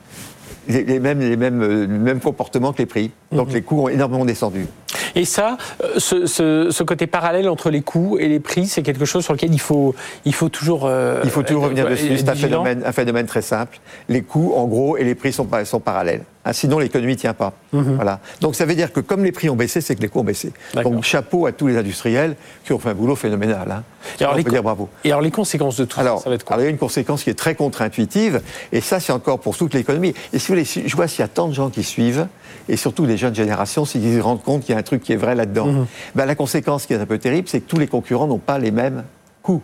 les, 0.68 1.00
mêmes, 1.00 1.20
les 1.20 1.36
mêmes, 1.36 1.62
euh, 1.62 1.86
mêmes 1.86 2.20
comportements 2.20 2.72
que 2.72 2.78
les 2.78 2.86
prix. 2.86 3.10
Donc 3.32 3.48
mhm. 3.48 3.54
les 3.54 3.62
coûts 3.62 3.82
ont 3.82 3.88
énormément 3.88 4.24
descendu. 4.24 4.66
Et 5.14 5.24
ça, 5.24 5.56
euh, 5.82 5.98
ce, 5.98 6.82
côté 6.82 7.06
parallèle 7.06 7.48
entre 7.48 7.70
les 7.70 7.82
coûts 7.82 8.18
et 8.18 8.28
les 8.28 8.40
prix, 8.40 8.66
c'est 8.66 8.82
quelque 8.82 9.04
chose 9.04 9.24
sur 9.24 9.32
lequel 9.32 9.52
il 9.52 9.60
faut, 9.60 9.94
il 10.24 10.34
faut 10.34 10.48
toujours. 10.48 10.82
Euh, 10.84 11.20
il 11.24 11.30
faut 11.30 11.42
toujours 11.42 11.64
revenir 11.64 11.88
dessus. 11.88 12.18
C'est 12.18 12.28
un 12.28 12.34
phénomène, 12.34 12.82
un 12.84 12.92
phénomène, 12.92 13.26
très 13.26 13.42
simple. 13.42 13.80
Les 14.08 14.22
coûts, 14.22 14.52
en 14.54 14.66
gros, 14.66 14.96
et 14.96 15.04
les 15.04 15.14
prix 15.14 15.32
sont, 15.32 15.48
sont 15.64 15.80
parallèles. 15.80 16.22
Ah, 16.48 16.54
sinon, 16.54 16.78
l'économie 16.78 17.12
ne 17.12 17.18
tient 17.18 17.34
pas. 17.34 17.52
Mhm. 17.74 17.96
Voilà. 17.96 18.20
Donc 18.40 18.54
ça 18.54 18.64
veut 18.64 18.74
dire 18.74 18.90
que 18.90 19.00
comme 19.00 19.22
les 19.22 19.32
prix 19.32 19.50
ont 19.50 19.54
baissé, 19.54 19.82
c'est 19.82 19.94
que 19.94 20.00
les 20.00 20.08
coûts 20.08 20.20
ont 20.20 20.24
baissé. 20.24 20.50
Donc 20.82 21.04
chapeau 21.04 21.44
à 21.44 21.52
tous 21.52 21.66
les 21.66 21.76
industriels 21.76 22.36
qui 22.64 22.72
ont 22.72 22.78
fait 22.78 22.88
un 22.88 22.94
boulot 22.94 23.16
phénoménal. 23.16 23.70
Hein. 23.70 23.82
Et 24.18 24.24
alors, 24.24 24.34
on 24.38 24.42
peut 24.42 24.50
dire 24.50 24.62
bravo. 24.62 24.88
Et 25.04 25.10
alors 25.10 25.20
les 25.20 25.30
conséquences 25.30 25.76
de 25.76 25.84
tout 25.84 25.96
ça, 25.96 26.16
ça 26.16 26.30
va 26.30 26.36
être 26.36 26.44
quoi 26.44 26.54
alors, 26.54 26.64
Il 26.64 26.64
y 26.64 26.68
a 26.68 26.70
une 26.70 26.78
conséquence 26.78 27.22
qui 27.22 27.28
est 27.28 27.34
très 27.34 27.54
contre-intuitive, 27.54 28.40
et 28.72 28.80
ça 28.80 28.98
c'est 28.98 29.12
encore 29.12 29.40
pour 29.40 29.58
toute 29.58 29.74
l'économie. 29.74 30.14
Et 30.32 30.38
si 30.38 30.48
vous 30.48 30.54
voulez, 30.54 30.64
je 30.64 30.96
vois 30.96 31.06
s'il 31.06 31.20
y 31.20 31.22
a 31.22 31.28
tant 31.28 31.48
de 31.48 31.52
gens 31.52 31.68
qui 31.68 31.82
suivent, 31.82 32.28
et 32.70 32.78
surtout 32.78 33.04
des 33.04 33.18
jeunes 33.18 33.34
générations, 33.34 33.84
s'ils 33.84 34.16
se 34.16 34.20
rendent 34.20 34.42
compte 34.42 34.62
qu'il 34.62 34.72
y 34.72 34.76
a 34.76 34.78
un 34.78 34.82
truc 34.82 35.02
qui 35.02 35.12
est 35.12 35.16
vrai 35.16 35.34
là-dedans. 35.34 35.66
Mhm. 35.66 35.86
Ben, 36.14 36.24
la 36.24 36.34
conséquence 36.34 36.86
qui 36.86 36.94
est 36.94 36.98
un 36.98 37.04
peu 37.04 37.18
terrible, 37.18 37.46
c'est 37.46 37.60
que 37.60 37.68
tous 37.68 37.78
les 37.78 37.88
concurrents 37.88 38.26
n'ont 38.26 38.38
pas 38.38 38.58
les 38.58 38.70
mêmes 38.70 39.04
coûts. 39.42 39.62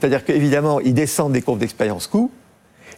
C'est-à-dire 0.00 0.24
qu'évidemment, 0.24 0.80
ils 0.80 0.94
descendent 0.94 1.32
des 1.32 1.42
courbes 1.42 1.60
d'expérience 1.60 2.08
coûts, 2.08 2.32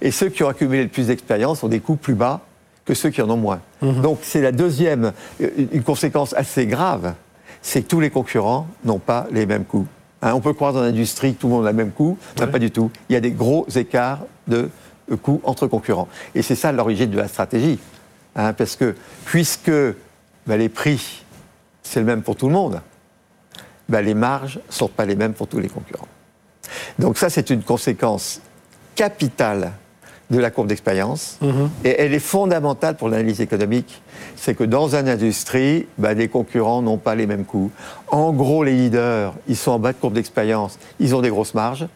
et 0.01 0.11
ceux 0.11 0.31
qui 0.31 0.43
ont 0.43 0.49
accumulé 0.49 0.85
le 0.85 0.89
plus 0.89 1.09
d'expérience 1.09 1.63
ont 1.63 1.69
des 1.69 1.81
coûts 1.81 1.97
plus 1.97 2.15
bas 2.15 2.41
que 2.87 2.95
ceux 2.95 3.11
qui 3.11 3.21
en 3.21 3.29
ont 3.29 3.37
moins. 3.37 3.61
Mhm. 3.83 4.01
Donc 4.01 4.21
c'est 4.23 4.41
la 4.41 4.53
deuxième, 4.53 5.13
euh, 5.43 5.51
une 5.73 5.83
conséquence 5.83 6.33
assez 6.35 6.67
grave, 6.67 7.15
c'est 7.61 7.83
que 7.83 7.89
tous 7.89 8.01
les 8.01 8.11
concurrents 8.11 8.67
n'ont 8.85 9.01
pas 9.01 9.27
les 9.31 9.45
mêmes 9.45 9.65
coûts. 9.65 9.87
Hein, 10.23 10.33
on 10.35 10.41
peut 10.41 10.55
croire 10.55 10.73
dans 10.73 10.83
l'industrie 10.83 11.35
que 11.35 11.41
tout 11.41 11.49
le 11.49 11.55
monde 11.55 11.67
a 11.67 11.73
le 11.73 11.77
même 11.77 11.91
coût, 11.91 12.17
mais 12.41 12.47
pas 12.47 12.59
du 12.59 12.71
tout. 12.71 12.91
Il 13.09 13.13
y 13.13 13.17
a 13.17 13.21
des 13.21 13.33
gros 13.33 13.67
écarts 13.75 14.21
de 14.47 14.71
coûts 15.23 15.41
entre 15.45 15.67
concurrents. 15.67 16.09
Et 16.35 16.43
c'est 16.43 16.55
ça 16.55 16.73
l'origine 16.73 17.11
de 17.11 17.19
la 17.19 17.29
stratégie. 17.29 17.79
Hein, 18.35 18.53
parce 18.53 18.77
que 18.77 18.95
puisque 19.25 19.71
ben, 19.71 20.57
les 20.57 20.69
prix, 20.69 21.25
c'est 21.83 22.01
le 22.01 22.07
même 22.07 22.23
pour 22.23 22.37
tout 22.37 22.47
le 22.47 22.53
monde, 22.53 22.81
ben, 23.89 24.01
les 24.01 24.15
marges 24.15 24.61
ne 24.69 24.73
sont 24.73 24.89
pas 24.89 25.05
les 25.05 25.17
mêmes 25.17 25.33
pour 25.33 25.49
tous 25.49 25.59
les 25.59 25.69
concurrents. 25.69 26.09
Donc 26.99 27.19
ça, 27.19 27.31
c'est 27.31 27.51
une 27.51 27.63
conséquence 27.63 28.41
capitale 28.95 29.73
de 30.31 30.39
la 30.39 30.51
courbe 30.51 30.69
d'expérience. 30.69 31.39
Mhm. 31.41 31.71
Et 31.85 31.95
elle 31.99 32.15
est 32.15 32.19
fondamentale 32.19 32.97
pour 32.97 33.09
l'analyse 33.09 33.41
économique. 33.41 34.03
C'est 34.35 34.55
que 34.55 34.65
dans 34.65 34.95
une 34.95 35.09
industrie, 35.09 35.87
bah, 35.99 36.15
les 36.15 36.29
concurrents 36.29 36.83
n'ont 36.83 36.99
pas 36.99 37.15
les 37.15 37.27
mêmes 37.27 37.45
coûts. 37.45 37.71
En 38.09 38.33
gros, 38.33 38.65
les 38.65 38.75
leaders, 38.75 39.35
ils 39.49 39.57
sont 39.57 39.73
en 39.73 39.79
bas 39.79 39.93
de 39.93 39.99
courbe 39.99 40.15
d'expérience, 40.15 40.79
ils 40.99 41.15
ont 41.15 41.21
des 41.21 41.31
grosses 41.31 41.55
marges. 41.55 41.87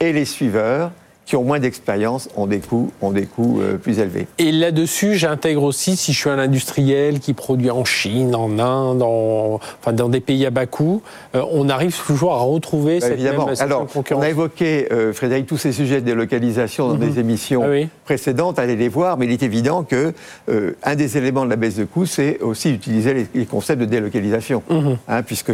Et 0.00 0.12
les 0.12 0.24
suiveurs, 0.24 0.90
qui 1.26 1.36
ont 1.36 1.44
moins 1.44 1.58
d'expérience 1.58 2.28
ont 2.36 2.46
des 2.46 2.60
coûts, 2.60 2.92
ont 3.00 3.10
des 3.10 3.26
coûts 3.26 3.60
euh, 3.60 3.76
plus 3.76 3.98
élevés. 3.98 4.26
Et 4.38 4.52
là-dessus, 4.52 5.14
j'intègre 5.14 5.62
aussi, 5.62 5.96
si 5.96 6.12
je 6.12 6.18
suis 6.18 6.30
un 6.30 6.38
industriel 6.38 7.20
qui 7.20 7.32
produit 7.32 7.70
en 7.70 7.84
Chine, 7.84 8.34
en 8.34 8.58
Inde, 8.58 9.02
enfin, 9.02 9.92
dans 9.92 10.08
des 10.08 10.20
pays 10.20 10.44
à 10.44 10.50
bas 10.50 10.66
coût, 10.66 11.02
euh, 11.34 11.42
on 11.50 11.68
arrive 11.68 11.98
toujours 12.06 12.34
à 12.34 12.40
retrouver 12.40 13.00
bah, 13.00 13.06
cette 13.06 13.14
évidemment. 13.14 13.46
Même 13.46 13.56
Alors, 13.60 13.86
on 14.10 14.20
a 14.20 14.28
évoqué, 14.28 14.92
euh, 14.92 15.12
Frédéric, 15.12 15.46
tous 15.46 15.56
ces 15.56 15.72
sujets 15.72 16.00
de 16.00 16.06
délocalisation 16.06 16.88
dans 16.88 16.94
mhm. 16.94 17.10
des 17.10 17.20
émissions 17.20 17.62
ah 17.64 18.03
précédentes, 18.04 18.58
allez 18.58 18.76
les 18.76 18.88
voir, 18.88 19.16
mais 19.16 19.26
il 19.26 19.32
est 19.32 19.42
évident 19.42 19.82
que 19.82 20.12
un 20.82 20.94
des 20.94 21.16
éléments 21.16 21.44
de 21.44 21.50
la 21.50 21.56
baisse 21.56 21.76
de 21.76 21.84
coûts, 21.84 22.06
c'est 22.06 22.40
aussi 22.40 22.70
utiliser 22.70 23.28
les, 23.34 23.46
concepts 23.46 23.80
de 23.80 23.86
délocalisation, 23.86 24.62
mhm. 24.70 24.98
hein, 25.08 25.22
puisque 25.22 25.52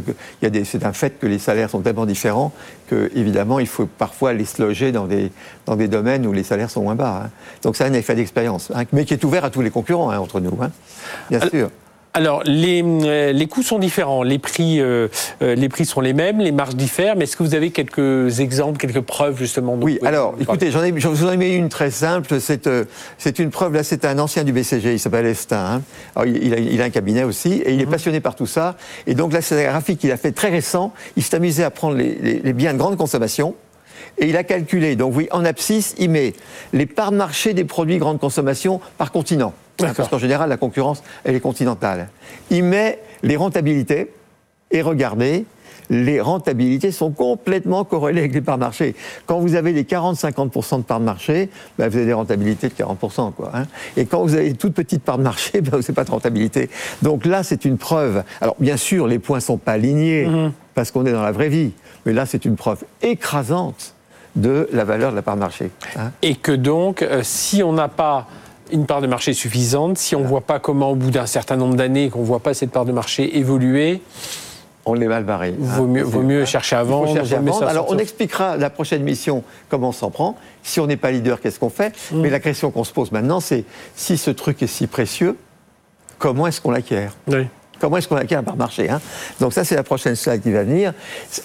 c'est 0.64 0.84
un 0.84 0.92
fait 0.92 1.18
que 1.18 1.26
les 1.26 1.38
salaires 1.38 1.70
sont 1.70 1.80
tellement 1.80 2.06
différents 2.06 2.52
que, 2.88 3.10
évidemment, 3.14 3.60
il 3.60 3.66
faut 3.66 3.86
parfois 3.86 4.32
les 4.32 4.44
se 4.44 4.62
loger 4.62 4.92
dans 4.92 5.06
des 5.06 5.30
dans 5.66 5.76
des 5.76 5.88
domaines 5.88 6.26
où 6.26 6.32
les 6.32 6.42
salaires 6.42 6.70
sont 6.70 6.82
moins 6.82 6.94
bas. 6.94 7.22
Hein. 7.24 7.30
Donc 7.62 7.76
c'est 7.76 7.84
un 7.84 7.92
effet 7.92 8.14
d'expérience, 8.14 8.70
hein, 8.74 8.84
mais 8.92 9.04
qui 9.04 9.14
est 9.14 9.24
ouvert 9.24 9.44
à 9.44 9.50
tous 9.50 9.62
les 9.62 9.70
concurrents 9.70 10.12
entre 10.16 10.40
nous, 10.40 10.58
bien 11.30 11.40
sûr. 11.48 11.70
Alors, 12.12 12.42
les, 12.44 12.82
euh, 12.82 13.32
les, 13.32 13.46
coûts 13.46 13.62
sont 13.62 13.78
différents, 13.78 14.24
les 14.24 14.40
prix, 14.40 14.80
euh, 14.80 15.06
euh, 15.42 15.54
les 15.54 15.68
prix 15.68 15.86
sont 15.86 16.00
les 16.00 16.12
mêmes, 16.12 16.40
les 16.40 16.50
marges 16.50 16.74
diffèrent, 16.74 17.14
mais 17.14 17.22
est-ce 17.22 17.36
que 17.36 17.44
vous 17.44 17.54
avez 17.54 17.70
quelques 17.70 18.40
exemples, 18.40 18.78
quelques 18.78 19.00
preuves 19.00 19.38
justement 19.38 19.78
Oui, 19.80 20.00
alors, 20.04 20.34
écoutez, 20.40 20.72
j'en 20.72 20.82
ai, 20.82 20.90
vous 20.90 21.24
en 21.24 21.30
ai 21.30 21.36
mis 21.36 21.54
une 21.54 21.68
très 21.68 21.92
simple, 21.92 22.40
c'est 22.40 22.68
c'est 23.16 23.38
une 23.38 23.50
preuve, 23.50 23.74
là, 23.74 23.84
c'est 23.84 24.04
un 24.04 24.18
ancien 24.18 24.42
du 24.42 24.52
BCG, 24.52 24.94
il 24.94 24.98
s'appelle 24.98 25.26
Estin, 25.26 25.82
alors, 26.16 26.26
il, 26.26 26.52
a, 26.52 26.58
il, 26.58 26.82
a, 26.82 26.84
un 26.84 26.90
cabinet 26.90 27.22
aussi, 27.22 27.52
et 27.64 27.74
il 27.74 27.80
est 27.80 27.84
mhm. 27.84 27.92
passionné 27.92 28.20
par 28.20 28.34
tout 28.34 28.46
ça, 28.46 28.76
et 29.06 29.14
donc 29.14 29.32
là, 29.32 29.40
c'est 29.40 29.64
un 29.64 29.70
graphique 29.70 30.00
qu'il 30.00 30.10
a 30.10 30.16
fait 30.16 30.32
très 30.32 30.50
récent, 30.50 30.92
il 31.16 31.22
s'est 31.22 31.36
amusé 31.36 31.62
à 31.62 31.70
prendre 31.70 31.96
les, 31.96 32.16
les, 32.16 32.40
les 32.40 32.52
biens 32.52 32.72
de 32.72 32.78
grande 32.78 32.96
consommation, 32.96 33.54
et 34.18 34.28
il 34.28 34.36
a 34.36 34.42
calculé, 34.42 34.96
donc 34.96 35.14
oui, 35.16 35.28
en 35.30 35.44
abscisse, 35.44 35.94
il 35.98 36.10
met 36.10 36.34
les 36.72 36.86
parts 36.86 37.12
de 37.12 37.16
marché 37.16 37.54
des 37.54 37.64
produits 37.64 37.98
grande 37.98 38.18
consommation 38.18 38.80
par 38.98 39.12
continent. 39.12 39.54
Parce 39.96 40.08
qu'en 40.08 40.18
général, 40.18 40.48
la 40.48 40.56
concurrence, 40.56 41.02
elle 41.24 41.34
est 41.34 41.40
continentale. 41.40 42.08
Il 42.50 42.64
met 42.64 43.00
les 43.22 43.36
rentabilités 43.36 44.12
et 44.70 44.82
regardez, 44.82 45.46
les 45.90 46.20
rentabilités 46.20 46.92
sont 46.92 47.10
complètement 47.10 47.84
corrélées 47.84 48.20
avec 48.20 48.32
les 48.32 48.40
parts 48.40 48.56
de 48.56 48.60
marché. 48.60 48.94
Quand 49.26 49.40
vous 49.40 49.56
avez 49.56 49.72
les 49.72 49.82
40-50% 49.82 50.78
de 50.78 50.82
parts 50.82 51.00
de 51.00 51.04
marché, 51.04 51.50
ben, 51.76 51.88
vous 51.88 51.96
avez 51.96 52.06
des 52.06 52.12
rentabilités 52.12 52.68
de 52.68 52.74
40%. 52.74 53.32
Quoi, 53.32 53.50
hein. 53.52 53.64
Et 53.96 54.06
quand 54.06 54.22
vous 54.22 54.36
avez 54.36 54.54
toute 54.54 54.72
petite 54.72 55.02
part 55.02 55.18
de 55.18 55.24
marché, 55.24 55.60
ben, 55.60 55.70
vous 55.72 55.78
n'avez 55.78 55.92
pas 55.92 56.04
de 56.04 56.10
rentabilité. 56.10 56.70
Donc 57.02 57.26
là, 57.26 57.42
c'est 57.42 57.64
une 57.64 57.76
preuve. 57.76 58.22
Alors 58.40 58.54
bien 58.60 58.76
sûr, 58.76 59.08
les 59.08 59.18
points 59.18 59.38
ne 59.38 59.42
sont 59.42 59.58
pas 59.58 59.72
alignés, 59.72 60.26
mm-hmm. 60.26 60.50
parce 60.74 60.92
qu'on 60.92 61.04
est 61.04 61.12
dans 61.12 61.22
la 61.22 61.32
vraie 61.32 61.48
vie. 61.48 61.72
Mais 62.06 62.12
là, 62.12 62.24
c'est 62.24 62.44
une 62.44 62.56
preuve 62.56 62.84
écrasante 63.02 63.94
de 64.36 64.68
la 64.72 64.84
valeur 64.84 65.10
de 65.10 65.16
la 65.16 65.22
part 65.22 65.34
de 65.34 65.40
marché. 65.40 65.70
Hein. 65.96 66.12
Et 66.22 66.36
que 66.36 66.52
donc, 66.52 67.02
euh, 67.02 67.22
si 67.24 67.64
on 67.64 67.72
n'a 67.72 67.88
pas 67.88 68.28
une 68.72 68.86
part 68.86 69.00
de 69.00 69.06
marché 69.06 69.32
suffisante, 69.32 69.98
si 69.98 70.14
on 70.14 70.20
ne 70.20 70.26
voit 70.26 70.40
pas 70.40 70.58
comment, 70.58 70.90
au 70.90 70.94
bout 70.94 71.10
d'un 71.10 71.26
certain 71.26 71.56
nombre 71.56 71.74
d'années, 71.74 72.10
qu'on 72.10 72.20
ne 72.20 72.24
voit 72.24 72.40
pas 72.40 72.54
cette 72.54 72.70
part 72.70 72.84
de 72.84 72.92
marché 72.92 73.38
évoluer, 73.38 74.02
on 74.86 75.00
est 75.00 75.06
mal 75.06 75.24
barré. 75.24 75.54
Vaut 75.58 75.86
mieux, 75.86 76.02
vaut 76.02 76.22
mieux 76.22 76.44
chercher 76.44 76.76
à 76.76 76.82
vendre. 76.82 77.14
Alors, 77.66 77.86
on 77.90 77.98
expliquera 77.98 78.56
la 78.56 78.70
prochaine 78.70 79.02
mission 79.02 79.44
comment 79.68 79.90
on 79.90 79.92
s'en 79.92 80.10
prend. 80.10 80.36
Si 80.62 80.80
on 80.80 80.86
n'est 80.86 80.96
pas 80.96 81.10
leader, 81.10 81.40
qu'est-ce 81.40 81.58
qu'on 81.58 81.70
fait 81.70 81.94
mm. 82.12 82.20
Mais 82.20 82.30
la 82.30 82.40
question 82.40 82.70
qu'on 82.70 82.84
se 82.84 82.92
pose 82.92 83.12
maintenant, 83.12 83.40
c'est 83.40 83.64
si 83.94 84.16
ce 84.16 84.30
truc 84.30 84.62
est 84.62 84.66
si 84.66 84.86
précieux, 84.86 85.36
comment 86.18 86.46
est-ce 86.46 86.60
qu'on 86.60 86.70
l'acquiert? 86.70 87.14
Oui. 87.28 87.46
Comment 87.80 87.96
est-ce 87.96 88.08
qu'on 88.08 88.16
acquiert 88.16 88.38
un 88.38 88.42
part 88.42 88.56
marché 88.56 88.88
hein? 88.90 89.00
Donc 89.40 89.52
ça, 89.52 89.64
c'est 89.64 89.74
la 89.74 89.82
prochaine 89.82 90.14
slide 90.14 90.42
qui 90.42 90.52
va 90.52 90.62
venir. 90.62 90.92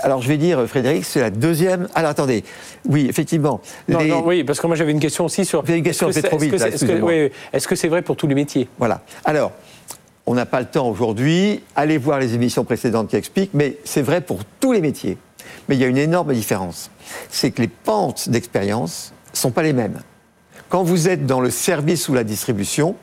Alors 0.01 0.21
je 0.21 0.27
vais 0.27 0.37
dire, 0.37 0.65
Frédéric, 0.67 1.05
c'est 1.05 1.21
la 1.21 1.29
deuxième. 1.29 1.87
Alors 1.95 2.11
attendez, 2.11 2.43
oui, 2.87 3.07
effectivement. 3.09 3.61
Non, 3.87 4.03
non, 4.03 4.23
oui, 4.25 4.43
parce 4.43 4.59
que 4.59 4.67
moi 4.67 4.75
j'avais 4.75 4.91
une 4.91 4.99
question 4.99 5.25
aussi 5.25 5.45
sur. 5.45 5.63
une 5.67 5.83
question, 5.83 6.11
c'est 6.11 6.21
trop 6.21 6.37
vite. 6.37 6.53
Est-ce 6.53 7.67
que 7.67 7.75
c'est 7.75 7.87
vrai 7.87 8.01
pour 8.01 8.15
tous 8.15 8.27
les 8.27 8.35
métiers? 8.35 8.67
Voilà. 8.77 9.01
Alors. 9.23 9.51
On 10.27 10.33
n'a 10.33 10.47
pas 10.47 10.59
le 10.59 10.65
temps 10.65 10.89
aujourd'hui. 10.89 11.61
Allez 11.75 11.99
voir 11.99 12.17
les 12.17 12.33
émissions 12.33 12.63
précédentes 12.63 13.09
qui 13.09 13.15
expliquent, 13.15 13.53
mais 13.53 13.77
c'est 13.83 14.01
vrai 14.01 14.21
pour 14.21 14.39
tous 14.59 14.71
les 14.71 14.81
métiers. 14.81 15.19
Mais 15.69 15.75
il 15.75 15.81
y 15.81 15.83
a 15.83 15.87
une 15.87 15.99
énorme 15.99 16.33
différence. 16.33 16.89
C'est 17.29 17.51
que 17.51 17.61
les 17.61 17.67
pentes 17.67 18.29
d'expérience 18.29 19.13
ne 19.33 19.37
sont 19.37 19.51
pas 19.51 19.61
les 19.61 19.73
mêmes. 19.73 19.99
Quand 20.69 20.83
vous 20.83 21.09
êtes 21.09 21.27
dans 21.27 21.41
le 21.41 21.51
service 21.51 22.09
ou 22.09 22.15
la 22.15 22.23
distribution, 22.23 22.95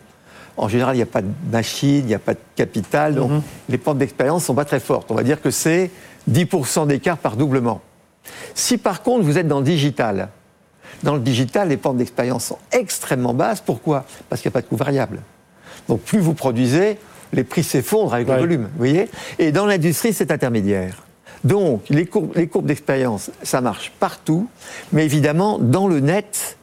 en 0.56 0.68
général, 0.68 0.94
il 0.94 0.99
n'y 0.99 1.02
a 1.02 1.06
pas 1.06 1.23
de 1.23 1.30
machine, 1.50 2.00
il 2.00 2.06
n'y 2.06 2.14
a 2.14 2.18
pas 2.18 2.35
de 2.35 2.40
capital, 2.56 3.14
donc 3.14 3.30
mhm. 3.30 3.42
les 3.68 3.78
pentes 3.78 3.99
d'expérience 3.99 4.42
ne 4.42 4.47
sont 4.47 4.54
pas 4.54 4.64
très 4.64 4.80
fortes. 4.80 5.11
On 5.11 5.14
va 5.14 5.23
dire 5.23 5.40
que 5.40 5.50
c'est 5.50 5.90
10% 6.30 6.87
d'écart 6.87 7.18
par 7.18 7.37
doublement. 7.37 7.80
Si 8.54 8.78
par 8.78 9.02
contre 9.02 9.25
vous 9.25 9.38
êtes 9.38 9.49
dans 9.49 9.59
le 9.59 9.64
digital, 9.64 10.28
dans 11.02 11.14
le 11.14 11.21
digital, 11.21 11.68
les 11.68 11.76
pentes 11.76 11.97
d'expérience 11.97 12.44
sont 12.44 12.59
extrêmement 12.71 13.35
basses. 13.35 13.61
Pourquoi? 13.61 14.04
Parce 14.28 14.40
qu'il 14.40 14.49
n'y 14.49 14.52
a 14.52 14.54
pas 14.54 14.62
de 14.62 14.66
coût 14.66 14.76
variable. 14.76 15.21
Donc 15.88 16.00
plus 16.02 16.21
vous 16.21 16.35
produisez, 16.35 16.99
les 17.32 17.44
prix 17.44 17.64
s'effondrent 17.64 18.14
avec 18.14 18.28
le 18.28 18.35
volume. 18.35 18.62
Vous 18.62 18.78
voyez? 18.78 19.09
Et 19.38 19.50
dans 19.52 19.66
l'industrie, 19.66 20.12
c'est 20.12 20.30
intermédiaire. 20.30 21.02
Donc 21.44 21.88
les 21.88 22.06
courbes, 22.06 22.32
les 22.37 22.47
courbes 22.47 22.66
d'expérience, 22.66 23.30
ça 23.42 23.61
marche 23.61 23.90
partout, 23.99 24.49
mais 24.92 25.04
évidemment, 25.04 25.59
dans 25.59 25.88
le 25.88 25.99
net, 25.99 26.56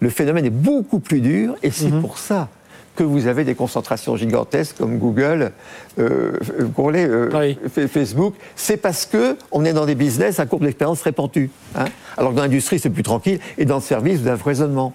le 0.00 0.10
phénomène 0.10 0.44
est 0.44 0.50
beaucoup 0.50 0.98
plus 0.98 1.20
dur, 1.20 1.54
et 1.62 1.70
c'est 1.70 1.90
mhm. 1.90 2.00
pour 2.00 2.18
ça 2.18 2.48
que 2.94 3.02
vous 3.02 3.26
avez 3.26 3.44
des 3.44 3.54
concentrations 3.54 4.16
gigantesques 4.16 4.76
comme 4.78 4.98
Google, 4.98 5.52
euh, 5.98 6.32
euh, 6.78 7.88
Facebook, 7.88 8.34
c'est 8.56 8.76
parce 8.76 9.06
que 9.06 9.36
on 9.52 9.64
est 9.64 9.72
dans 9.72 9.86
des 9.86 9.94
business 9.94 10.40
à 10.40 10.46
courte 10.46 10.62
d'expérience 10.62 11.02
répandue. 11.02 11.50
Hein. 11.76 11.86
alors 12.16 12.30
que 12.30 12.36
dans 12.36 12.42
l'industrie, 12.42 12.78
c'est 12.78 12.90
plus 12.90 13.02
tranquille, 13.02 13.40
et 13.58 13.64
dans 13.64 13.76
le 13.76 13.82
service, 13.82 14.20
vous 14.20 14.26
avez 14.26 14.36
un 14.36 14.42
foisonnement. 14.42 14.92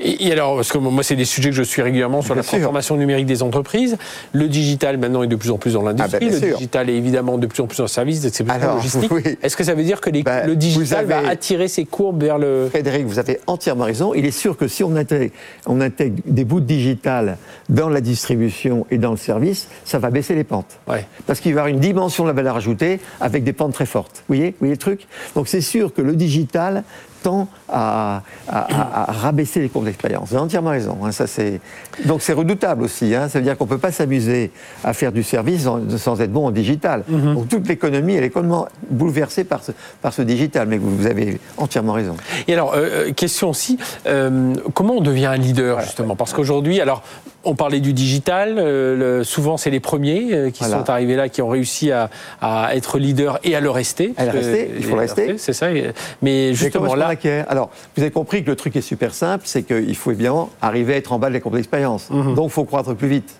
Et, 0.00 0.32
alors, 0.32 0.56
parce 0.56 0.72
que 0.72 0.78
moi, 0.78 1.02
c'est 1.02 1.16
des 1.16 1.24
sujets 1.24 1.50
que 1.50 1.56
je 1.56 1.62
suis 1.62 1.82
régulièrement 1.82 2.22
sur 2.22 2.34
la 2.34 2.42
transformation 2.42 2.96
numérique 2.96 3.26
des 3.26 3.42
entreprises. 3.42 3.96
Le 4.32 4.48
digital, 4.48 4.98
maintenant, 4.98 5.22
est 5.22 5.28
de 5.28 5.36
plus 5.36 5.50
en 5.50 5.58
plus 5.58 5.74
dans 5.74 5.82
l'industrie. 5.82 6.18
Ah, 6.20 6.30
ben, 6.30 6.40
le 6.40 6.54
digital 6.54 6.90
est 6.90 6.96
évidemment 6.96 7.38
de 7.38 7.46
plus 7.46 7.62
en 7.62 7.66
plus 7.66 7.78
dans 7.78 7.84
le 7.84 7.88
service, 7.88 8.20
c'est 8.20 8.44
plus 8.44 8.52
alors, 8.52 8.76
logistique. 8.76 9.10
Est-ce 9.42 9.56
que 9.56 9.64
ça 9.64 9.74
veut 9.74 9.84
dire 9.84 10.00
que 10.00 10.10
ben, 10.10 10.46
le 10.46 10.56
digital 10.56 11.06
va 11.06 11.28
attirer 11.28 11.68
ses 11.68 11.84
courbes 11.84 12.22
vers 12.22 12.38
le... 12.38 12.68
Frédéric, 12.70 13.06
vous 13.06 13.18
avez 13.18 13.40
entièrement 13.46 13.84
raison. 13.84 14.14
Il 14.14 14.24
est 14.26 14.30
sûr 14.30 14.56
que 14.56 14.68
si 14.68 14.82
on 14.84 14.96
intègre, 14.96 15.32
on 15.66 15.80
intègre 15.80 16.16
des 16.26 16.44
bouts 16.44 16.60
de 16.60 16.66
digital 16.66 17.38
dans 17.68 17.88
la 17.88 18.00
distribution 18.00 18.86
et 18.90 18.98
dans 18.98 19.12
le 19.12 19.16
service, 19.16 19.68
ça 19.84 19.98
va 19.98 20.10
baisser 20.10 20.34
les 20.34 20.44
pentes. 20.44 20.78
Parce 21.26 21.40
qu'il 21.40 21.54
va 21.54 21.60
y 21.60 21.62
avoir 21.62 21.68
une 21.68 21.80
dimension 21.80 22.24
de 22.24 22.28
la 22.28 22.34
valeur 22.34 22.56
ajoutée 22.56 23.00
avec 23.20 23.44
des 23.44 23.52
pentes 23.52 23.72
très 23.72 23.86
fortes. 23.86 24.24
Vous 24.28 24.34
voyez, 24.34 24.50
vous 24.50 24.56
voyez 24.60 24.74
le 24.74 24.78
truc? 24.78 25.06
Donc 25.34 25.48
c'est 25.48 25.60
sûr 25.60 25.94
que 25.94 26.02
le 26.02 26.16
digital 26.16 26.84
tend 27.22 27.48
à, 27.68 28.22
rabaisser 28.48 29.60
les 29.60 29.68
courbes 29.68 29.86
d'expérience. 29.86 30.28
Vous 30.28 30.34
avez 30.34 30.44
entièrement 30.44 30.70
raison. 30.70 30.98
Hein, 31.04 31.12
ça, 31.12 31.24
Donc 32.04 32.22
c'est 32.22 32.32
redoutable 32.32 32.84
aussi. 32.84 33.14
Hein. 33.14 33.28
ça 33.28 33.38
veut 33.38 33.44
dire 33.44 33.56
qu'on 33.56 33.64
ne 33.64 33.70
peut 33.70 33.78
pas 33.78 33.92
s'amuser 33.92 34.50
à 34.84 34.92
faire 34.92 35.12
du 35.12 35.22
service 35.22 35.68
sans, 35.96 36.20
être 36.20 36.32
bon 36.32 36.46
en 36.46 36.50
digital. 36.50 37.04
Mhm. 37.08 37.34
Donc 37.34 37.48
toute 37.48 37.68
l'économie, 37.68 38.14
elle 38.14 38.24
est 38.24 38.30
complètement 38.30 38.66
bouleversée 38.90 39.44
par 39.44 39.62
ce, 39.62 39.72
par 40.00 40.12
ce 40.12 40.22
digital. 40.22 40.68
Mais 40.68 40.78
vous, 40.78 41.06
avez 41.06 41.40
entièrement 41.56 41.92
raison. 41.92 42.16
Et 42.46 42.54
alors, 42.54 42.74
euh, 42.74 43.08
euh, 43.08 43.12
question 43.12 43.50
aussi, 43.50 43.78
euh, 44.06 44.54
comment 44.74 44.94
on 44.94 45.00
devient 45.00 45.26
un 45.26 45.36
leader 45.36 45.80
justement? 45.80 46.16
Parce 46.16 46.32
qu'aujourd'hui, 46.32 46.80
alors 46.80 47.02
on 47.44 47.54
parlait 47.54 47.80
du 47.80 47.92
digital, 47.92 49.24
souvent 49.24 49.56
c'est 49.56 49.70
les 49.70 49.80
premiers 49.80 50.50
qui 50.52 50.64
sont 50.64 50.88
arrivés 50.88 51.16
là, 51.16 51.28
qui 51.28 51.42
ont 51.42 51.48
réussi 51.48 51.90
à, 51.90 52.10
être 52.74 52.98
leaders 52.98 53.38
et 53.44 53.54
à 53.56 53.60
le 53.60 53.70
rester. 53.70 54.12
À 54.16 54.26
le 54.26 54.30
rester, 54.30 54.70
il 54.76 54.84
faut 54.84 54.94
le 54.94 55.00
rester. 55.00 55.38
C'est 55.38 55.52
ça. 55.52 55.68
Mais 56.22 56.54
justement 56.54 56.94
là, 56.94 57.12
alors, 57.48 57.70
vous 57.96 58.02
avez 58.02 58.10
compris 58.10 58.42
que 58.44 58.50
le 58.50 58.56
truc 58.56 58.76
est 58.76 58.82
super 58.82 59.14
simple, 59.14 59.44
c'est 59.46 59.62
qu'il 59.62 59.96
faut 59.96 60.10
évidemment 60.10 60.50
arriver 60.60 60.94
à 60.94 60.96
être 60.96 61.12
en 61.12 61.18
bas 61.18 61.28
de 61.28 61.34
la 61.34 61.40
courbe 61.40 61.56
d'expérience. 61.56 62.10
Mhm. 62.10 62.34
Donc, 62.34 62.46
il 62.46 62.52
faut 62.52 62.64
croître 62.64 62.94
plus 62.94 63.08
vite. 63.08 63.34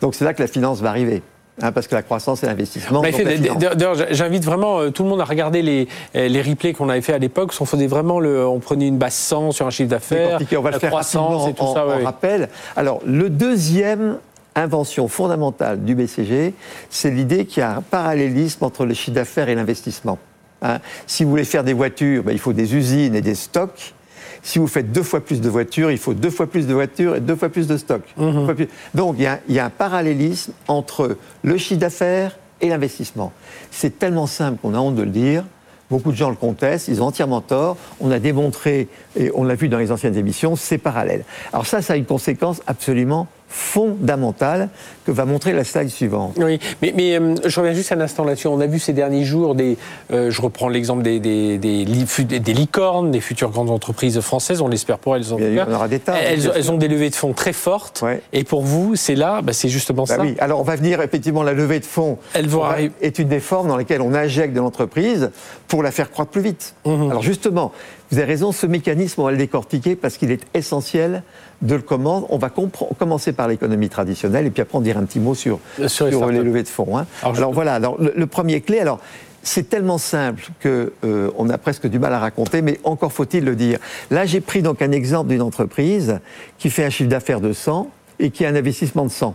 Donc, 0.00 0.14
c'est 0.14 0.24
là 0.24 0.34
que 0.34 0.42
la 0.42 0.48
finance 0.48 0.80
va 0.80 0.90
arriver. 0.90 1.22
Hein, 1.62 1.70
parce 1.70 1.86
que 1.86 1.94
la 1.94 2.02
croissance 2.02 2.42
et 2.42 2.46
l'investissement. 2.46 3.02
D'ailleurs, 3.02 3.94
j'invite 4.10 4.44
vraiment 4.44 4.80
euh, 4.80 4.90
tout 4.90 5.04
le 5.04 5.08
monde 5.08 5.20
à 5.20 5.24
regarder 5.24 5.62
les, 5.62 5.86
euh, 6.16 6.26
les 6.26 6.42
replays 6.42 6.72
qu'on 6.72 6.88
avait 6.88 7.02
fait 7.02 7.12
à 7.12 7.18
l'époque. 7.18 7.54
On 7.60 7.64
faisait 7.64 7.86
vraiment 7.86 8.18
le, 8.18 8.44
on 8.44 8.58
prenait 8.58 8.88
une 8.88 8.98
base 8.98 9.14
100 9.14 9.52
sur 9.52 9.66
un 9.66 9.70
chiffre 9.70 9.88
d'affaires, 9.88 10.40
on 10.56 10.60
va 10.60 10.72
le 10.72 10.78
faire 10.80 10.90
croissance 10.90 11.48
et 11.48 11.54
tout 11.54 11.72
ça. 11.72 11.86
On 11.86 12.04
rappelle. 12.04 12.48
Alors, 12.74 13.00
le 13.06 13.30
deuxième 13.30 14.18
invention 14.56 15.06
fondamentale 15.06 15.84
du 15.84 15.94
BCG, 15.94 16.52
c'est 16.90 17.10
l'idée 17.10 17.46
qu'il 17.46 17.60
y 17.60 17.64
a 17.64 17.76
un 17.76 17.80
parallélisme 17.80 18.64
entre 18.64 18.84
le 18.84 18.94
chiffre 18.94 19.14
d'affaires 19.14 19.48
et 19.48 19.54
l'investissement. 19.54 20.18
Hein. 20.62 20.78
Si 21.06 21.22
vous 21.22 21.30
voulez 21.30 21.44
faire 21.44 21.64
des 21.64 21.72
voitures, 21.72 22.24
ben, 22.24 22.32
il 22.32 22.38
faut 22.38 22.52
des 22.52 22.74
usines 22.74 23.14
et 23.14 23.22
des 23.22 23.36
stocks. 23.36 23.94
Si 24.42 24.58
vous 24.58 24.66
faites 24.66 24.90
deux 24.90 25.02
fois 25.02 25.20
plus 25.20 25.40
de 25.40 25.48
voitures, 25.48 25.90
il 25.90 25.98
faut 25.98 26.14
deux 26.14 26.30
fois 26.30 26.48
plus 26.48 26.66
de 26.66 26.74
voitures 26.74 27.16
et 27.16 27.20
deux 27.20 27.36
fois 27.36 27.48
plus 27.48 27.68
de 27.68 27.76
stocks. 27.76 28.12
Mhm. 28.16 28.66
Donc 28.94 29.16
il 29.18 29.54
y, 29.54 29.58
a, 29.58 29.64
un 29.64 29.70
parallélisme 29.70 30.52
entre 30.66 31.16
le 31.42 31.56
chiffre 31.58 31.80
d'affaires 31.80 32.38
et 32.60 32.68
l'investissement. 32.68 33.32
C'est 33.70 33.98
tellement 33.98 34.26
simple 34.26 34.58
qu'on 34.60 34.74
a 34.74 34.78
honte 34.78 34.96
de 34.96 35.02
le 35.02 35.10
dire. 35.10 35.44
Beaucoup 35.90 36.10
de 36.10 36.16
gens 36.16 36.30
le 36.30 36.36
contestent, 36.36 36.88
ils 36.88 37.02
ont 37.02 37.06
entièrement 37.06 37.42
tort. 37.42 37.76
On 38.00 38.10
a 38.10 38.18
démontré, 38.18 38.88
et 39.14 39.30
on 39.34 39.44
l'a 39.44 39.54
vu 39.54 39.68
dans 39.68 39.78
les 39.78 39.92
anciennes 39.92 40.16
émissions, 40.16 40.56
c'est 40.56 40.78
parallèle. 40.78 41.24
Alors 41.52 41.66
ça, 41.66 41.82
ça 41.82 41.92
a 41.92 41.96
une 41.96 42.06
conséquence 42.06 42.62
absolument 42.66 43.28
fondamentale 43.52 44.70
que 45.04 45.12
va 45.12 45.24
montrer 45.24 45.52
la 45.52 45.64
slide 45.64 45.90
suivante. 45.90 46.36
Oui, 46.38 46.58
mais, 46.80 46.92
mais 46.96 47.18
euh, 47.18 47.34
je 47.44 47.60
reviens 47.60 47.74
juste 47.74 47.92
un 47.92 48.00
instant 48.00 48.24
là-dessus. 48.24 48.46
On 48.46 48.60
a 48.60 48.66
vu 48.66 48.78
ces 48.78 48.92
derniers 48.92 49.24
jours 49.24 49.54
des, 49.54 49.76
euh, 50.12 50.30
je 50.30 50.42
reprends 50.42 50.68
l'exemple 50.68 51.02
des, 51.02 51.20
des, 51.20 51.58
des, 51.58 51.84
des, 51.84 52.52
licornes, 52.54 53.10
des 53.10 53.20
futures 53.20 53.50
grandes 53.50 53.70
entreprises 53.70 54.18
françaises. 54.20 54.60
On 54.60 54.68
l'espère 54.68 54.98
pour 54.98 55.16
elles. 55.16 55.32
En 55.32 55.38
il 55.38 55.54
y 55.54 55.60
en 55.60 55.72
aura 55.72 55.88
des 55.88 55.98
tas. 55.98 56.16
Elles, 56.16 56.50
elles, 56.54 56.70
ont 56.70 56.78
des 56.78 56.88
levées 56.88 57.10
de 57.10 57.14
fonds 57.14 57.32
très 57.32 57.52
fortes. 57.52 58.04
Et 58.32 58.44
pour 58.44 58.62
vous, 58.62 58.96
c'est 58.96 59.14
là, 59.14 59.42
bah, 59.42 59.52
c'est 59.52 59.68
justement 59.68 60.04
bah 60.04 60.16
ça. 60.16 60.22
Oui. 60.22 60.34
Alors 60.38 60.60
on 60.60 60.64
va 60.64 60.76
venir 60.76 61.00
effectivement 61.02 61.42
la 61.42 61.52
levée 61.52 61.80
de 61.80 61.84
fonds. 61.84 62.18
Elle 62.34 62.48
va 62.48 62.76
est 63.00 63.18
une 63.18 63.28
des 63.28 63.40
formes 63.40 63.68
dans 63.68 63.76
lesquelles 63.76 64.02
on 64.02 64.14
injecte 64.14 64.54
de 64.54 64.60
l'entreprise 64.60 65.30
pour 65.68 65.82
la 65.82 65.90
faire 65.90 66.10
croître 66.10 66.30
plus 66.30 66.40
vite. 66.40 66.74
Mhm. 66.84 67.10
Alors 67.10 67.22
justement, 67.22 67.72
vous 68.10 68.18
avez 68.18 68.26
raison, 68.26 68.52
ce 68.52 68.66
mécanisme, 68.66 69.20
on 69.22 69.24
va 69.24 69.30
le 69.30 69.36
décortiquer 69.36 69.96
parce 69.96 70.16
qu'il 70.16 70.30
est 70.30 70.42
essentiel 70.54 71.22
de 71.62 71.74
le 71.76 71.82
comment. 71.82 72.26
On 72.28 72.38
va 72.38 72.50
commencer 72.50 73.32
par 73.32 73.48
l'économie 73.48 73.88
traditionnelle 73.88 74.46
et 74.46 74.50
puis 74.50 74.62
après 74.62 74.76
on 74.76 74.80
dira 74.82 75.00
un 75.00 75.04
petit 75.04 75.20
mot 75.20 75.34
sur, 75.34 75.60
sur, 75.86 76.06
les, 76.06 76.42
levées 76.42 76.62
de 76.62 76.68
fonds. 76.68 76.98
Hein. 76.98 77.06
Alors, 77.22 77.52
voilà, 77.52 77.74
alors, 77.74 77.96
le, 77.98 78.26
premier 78.26 78.60
clé, 78.60 78.80
alors 78.80 79.00
c'est 79.42 79.68
tellement 79.68 79.98
simple 79.98 80.44
qu'on 80.62 80.90
euh, 81.04 81.50
a 81.50 81.58
presque 81.58 81.86
du 81.86 81.98
mal 81.98 82.12
à 82.12 82.18
raconter, 82.18 82.62
mais 82.62 82.78
encore 82.84 83.12
faut-il 83.12 83.44
le 83.44 83.56
dire. 83.56 83.78
Là, 84.10 84.26
j'ai 84.26 84.40
pris 84.40 84.62
donc 84.62 84.82
un 84.82 84.92
exemple 84.92 85.30
d'une 85.30 85.42
entreprise 85.42 86.20
qui 86.58 86.70
fait 86.70 86.84
un 86.84 86.90
chiffre 86.90 87.10
d'affaires 87.10 87.40
de 87.40 87.52
100 87.52 87.88
et 88.18 88.30
qui 88.30 88.44
a 88.44 88.48
un 88.48 88.54
investissement 88.54 89.04
de 89.04 89.10
100. 89.10 89.34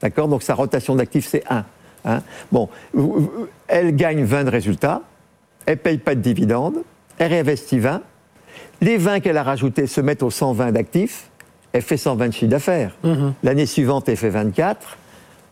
D'accord? 0.00 0.28
Donc 0.28 0.42
sa 0.42 0.54
rotation 0.54 0.94
d'actifs, 0.94 1.28
c'est 1.28 1.44
1. 1.50 1.64
Hein. 2.04 2.22
bon, 2.52 2.68
elle 3.66 3.94
gagne 3.94 4.22
20 4.22 4.44
de 4.44 4.50
résultats, 4.50 5.02
elle 5.66 5.74
ne 5.74 5.80
paye 5.80 5.98
pas 5.98 6.14
de 6.14 6.20
dividendes, 6.20 6.78
elle 7.18 7.32
réinvestit 7.32 7.80
20. 7.80 8.02
Les 8.80 8.96
20 8.96 9.20
qu'elle 9.20 9.36
a 9.36 9.42
rajoutés 9.42 9.86
se 9.86 10.00
mettent 10.00 10.22
aux 10.22 10.30
120 10.30 10.72
d'actifs, 10.72 11.28
elle 11.72 11.82
fait 11.82 11.96
120 11.96 12.32
chiffres 12.32 12.50
d'affaires. 12.50 12.96
Mhm. 13.04 13.34
L'année 13.42 13.66
suivante, 13.66 14.08
elle 14.08 14.16
fait 14.16 14.30
24, 14.30 14.96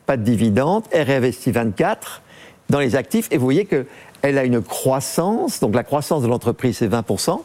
pas 0.06 0.16
de 0.16 0.23
dividendes, 0.23 0.85
elle 0.90 1.06
réinvestit 1.06 1.50
24 1.50 2.23
dans 2.70 2.80
les 2.80 2.96
actifs, 2.96 3.28
et 3.30 3.38
vous 3.38 3.44
voyez 3.44 3.64
qu'elle 3.64 4.38
a 4.38 4.44
une 4.44 4.61
croissance, 4.61 5.61
donc 5.61 5.75
la 5.75 5.85
croissance 5.85 6.23
de 6.23 6.28
l'entreprise, 6.28 6.78
c'est 6.78 6.88
20%. 6.88 7.42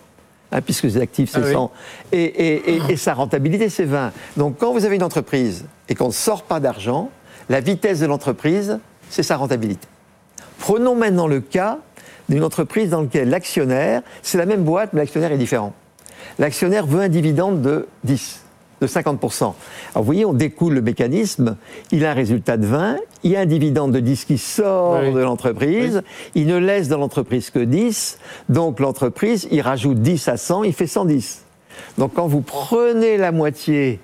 Hein, 0.54 0.62
puisque 0.62 0.84
les 0.84 0.98
actifs, 0.98 1.32
c'est 1.32 1.54
100, 1.54 1.72
ah 1.74 2.16
et, 2.16 2.98
sa 2.98 3.14
rentabilité, 3.14 3.70
c'est 3.70 3.86
20. 3.86 4.12
Donc 4.36 4.58
quand 4.58 4.74
vous 4.74 4.84
avez 4.84 4.98
une 4.98 5.04
entreprise 5.04 5.64
et 5.88 5.96
qu'on 5.96 6.08
ne 6.08 6.14
sort 6.14 6.44
pas 6.44 6.60
d'argent, 6.60 7.10
la 7.50 7.62
vitesse 7.62 8.02
de 8.02 8.06
l'entreprise, 8.06 8.80
c'est 9.10 9.24
sa 9.24 9.38
rentabilité. 9.38 9.88
Prenons 10.60 10.94
maintenant 10.94 11.28
le 11.28 11.40
cas 11.40 11.78
d'une 12.28 12.44
entreprise 12.44 12.90
dans 12.90 13.02
laquelle 13.02 13.30
l'actionnaire, 13.30 14.02
c'est 14.24 14.38
la 14.38 14.46
même 14.46 14.64
boîte, 14.64 14.92
mais 14.92 15.00
l'actionnaire 15.00 15.32
est 15.32 15.38
différent. 15.38 15.74
L'actionnaire 16.38 16.86
veut 16.86 17.00
un 17.00 17.10
dividende 17.10 17.62
de 17.62 17.88
10 18.04 18.42
de 18.82 18.88
50%. 18.88 19.44
Alors 19.44 19.56
vous 19.96 20.04
voyez, 20.04 20.26
on 20.26 20.34
découle 20.34 20.74
le 20.74 20.82
mécanisme, 20.82 21.56
il 21.92 22.06
a 22.06 22.12
un 22.12 22.14
résultat 22.14 22.58
de 22.58 22.66
20, 22.66 22.98
il 23.24 23.32
y 23.32 23.36
a 23.36 23.42
un 23.42 23.46
dividende 23.46 23.92
de 23.92 24.00
10 24.00 24.26
qui 24.26 24.38
sort 24.38 25.14
de 25.14 25.20
l'entreprise, 25.20 26.02
il 26.36 26.48
ne 26.48 26.58
laisse 26.58 26.88
dans 26.88 26.98
l'entreprise 26.98 27.52
que 27.52 27.60
10, 27.60 28.18
donc 28.50 28.80
l'entreprise, 28.80 29.48
il 29.52 29.62
rajoute 29.62 30.00
10 30.00 30.28
à 30.28 30.38
100, 30.38 30.64
il 30.64 30.74
fait 30.74 30.88
110. 30.88 31.44
Donc 31.98 32.14
quand 32.16 32.28
vous 32.28 32.42
prenez 32.42 33.18
la 33.18 33.32
moitié 33.32 34.00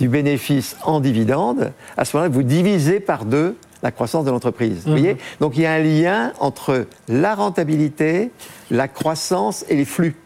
du 0.00 0.08
bénéfice 0.08 0.76
en 0.84 1.00
dividende, 1.00 1.72
à 1.96 2.04
ce 2.04 2.16
moment-là, 2.16 2.32
vous 2.32 2.42
divisez 2.42 3.00
par 3.00 3.26
deux 3.26 3.56
la 3.82 3.92
croissance 3.92 4.24
de 4.24 4.30
l'entreprise. 4.30 4.82
Vous 4.84 4.92
voyez? 4.92 5.12
Mhm. 5.12 5.18
Donc 5.40 5.56
il 5.56 5.62
y 5.62 5.66
a 5.66 5.72
un 5.72 5.80
lien 5.80 6.32
entre 6.40 6.86
la 7.06 7.34
rentabilité, 7.34 8.30
la 8.70 8.88
croissance 8.88 9.64
et 9.68 9.76
les 9.76 9.84
flux. 9.84 10.16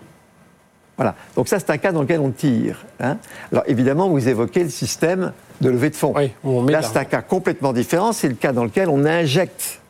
Voilà. 0.98 1.14
Donc 1.36 1.48
ça, 1.48 1.58
c'est 1.60 1.70
un 1.70 1.78
cas 1.78 1.92
dans 1.92 2.02
lequel 2.02 2.20
on 2.20 2.30
tire. 2.30 2.84
Hein. 3.00 3.16
Alors 3.52 3.64
évidemment, 3.68 4.08
vous 4.08 4.28
évoquez 4.28 4.64
le 4.64 4.68
système 4.68 5.32
de 5.60 5.70
levée 5.70 5.90
de 5.90 5.96
fonds. 5.96 6.12
là, 6.68 6.82
c'est 6.82 6.98
un 6.98 7.04
cas 7.04 7.22
complètement 7.22 7.72
différent. 7.72 8.12
C'est 8.12 8.28
le 8.28 8.34
cas 8.34 8.52
dans 8.52 8.64
lequel 8.64 8.88
on 8.88 9.04
injecte 9.04 9.80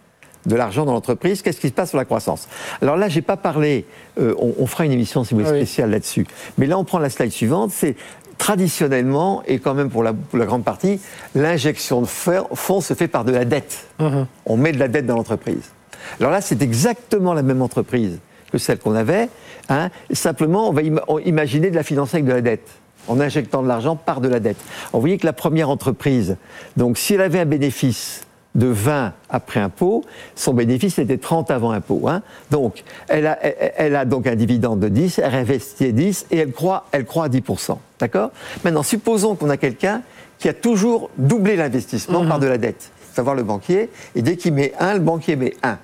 de 0.46 0.54
l'argent 0.54 0.84
dans 0.84 0.92
l'entreprise. 0.92 1.42
Qu'est-ce 1.42 1.60
qui 1.60 1.68
se 1.68 1.72
passe 1.72 1.90
sur 1.90 1.98
la 1.98 2.04
croissance? 2.04 2.46
Alors 2.82 2.96
là, 2.96 3.08
j'ai 3.08 3.22
pas 3.22 3.36
parlé. 3.36 3.86
Euh, 4.20 4.34
on, 4.38 4.66
fera 4.66 4.84
une 4.84 4.92
émission 4.92 5.24
si 5.24 5.34
vous 5.34 5.40
voulez 5.40 5.60
spéciale 5.60 5.90
là-dessus. 5.90 6.26
Mais 6.58 6.66
là, 6.66 6.78
on 6.78 6.84
prend 6.84 6.98
la 6.98 7.10
slide 7.10 7.32
suivante. 7.32 7.70
C'est 7.72 7.96
traditionnellement, 8.36 9.42
et 9.46 9.58
quand 9.58 9.74
même 9.74 9.90
pour 9.90 10.04
la, 10.04 10.14
grande 10.32 10.62
partie, 10.62 11.00
l'injection 11.34 12.00
de 12.00 12.06
fonds 12.06 12.80
se 12.80 12.94
fait 12.94 13.08
par 13.08 13.24
de 13.24 13.32
la 13.32 13.44
dette. 13.44 13.88
Mhm. 13.98 14.26
On 14.46 14.56
met 14.56 14.72
de 14.72 14.78
la 14.78 14.88
dette 14.88 15.06
dans 15.06 15.16
l'entreprise. 15.16 15.72
Alors 16.20 16.30
là, 16.30 16.40
c'est 16.40 16.62
exactement 16.62 17.34
la 17.34 17.42
même 17.42 17.62
entreprise 17.62 18.18
que 18.52 18.58
celle 18.58 18.78
qu'on 18.78 18.94
avait. 18.94 19.28
Hein. 19.68 19.90
Simplement, 20.12 20.68
on 20.68 20.72
va 20.72 20.82
imaginer 21.24 21.70
de 21.70 21.76
la 21.76 21.82
financer 21.82 22.16
avec 22.16 22.26
de 22.26 22.32
la 22.32 22.40
dette 22.40 22.68
en 23.08 23.20
injectant 23.20 23.62
de 23.62 23.68
l'argent 23.68 23.96
par 23.96 24.20
de 24.20 24.28
la 24.28 24.40
dette. 24.40 24.58
vous 24.92 25.00
voyez 25.00 25.18
que 25.18 25.26
la 25.26 25.32
première 25.32 25.70
entreprise, 25.70 26.36
donc 26.76 26.98
si 26.98 27.14
elle 27.14 27.22
avait 27.22 27.40
un 27.40 27.46
bénéfice 27.46 28.22
de 28.54 28.66
20 28.66 29.12
après 29.30 29.60
impôt, 29.60 30.04
son 30.34 30.52
bénéfice 30.52 30.98
était 30.98 31.18
30 31.18 31.50
avant 31.50 31.70
impôt. 31.70 32.08
Hein. 32.08 32.22
Donc, 32.50 32.82
elle 33.08 33.26
a, 33.26 33.38
elle 33.42 33.94
a, 33.94 34.04
donc 34.04 34.26
un 34.26 34.34
dividende 34.34 34.80
de 34.80 34.88
10, 34.88 35.20
elle 35.20 35.34
investit 35.34 35.92
10 35.92 36.26
et 36.30 36.38
elle 36.38 36.52
croit, 36.52 36.86
elle 36.92 37.04
croit 37.04 37.26
à 37.26 37.28
10%. 37.28 37.78
D'accord? 38.00 38.30
Maintenant, 38.64 38.82
supposons 38.82 39.36
qu'on 39.36 39.50
a 39.50 39.56
quelqu'un 39.56 40.02
qui 40.38 40.48
a 40.48 40.54
toujours 40.54 41.10
doublé 41.18 41.56
l'investissement 41.56 42.24
par 42.26 42.38
mhm. 42.38 42.44
de 42.44 42.46
la 42.48 42.58
dette, 42.58 42.90
savoir 43.12 43.34
le 43.34 43.42
banquier, 43.42 43.90
et 44.14 44.22
dès 44.22 44.36
qu'il 44.36 44.54
met 44.54 44.72
1, 44.78 44.94
le 44.94 45.00
banquier 45.00 45.36
met 45.36 45.54
1. 45.62 45.78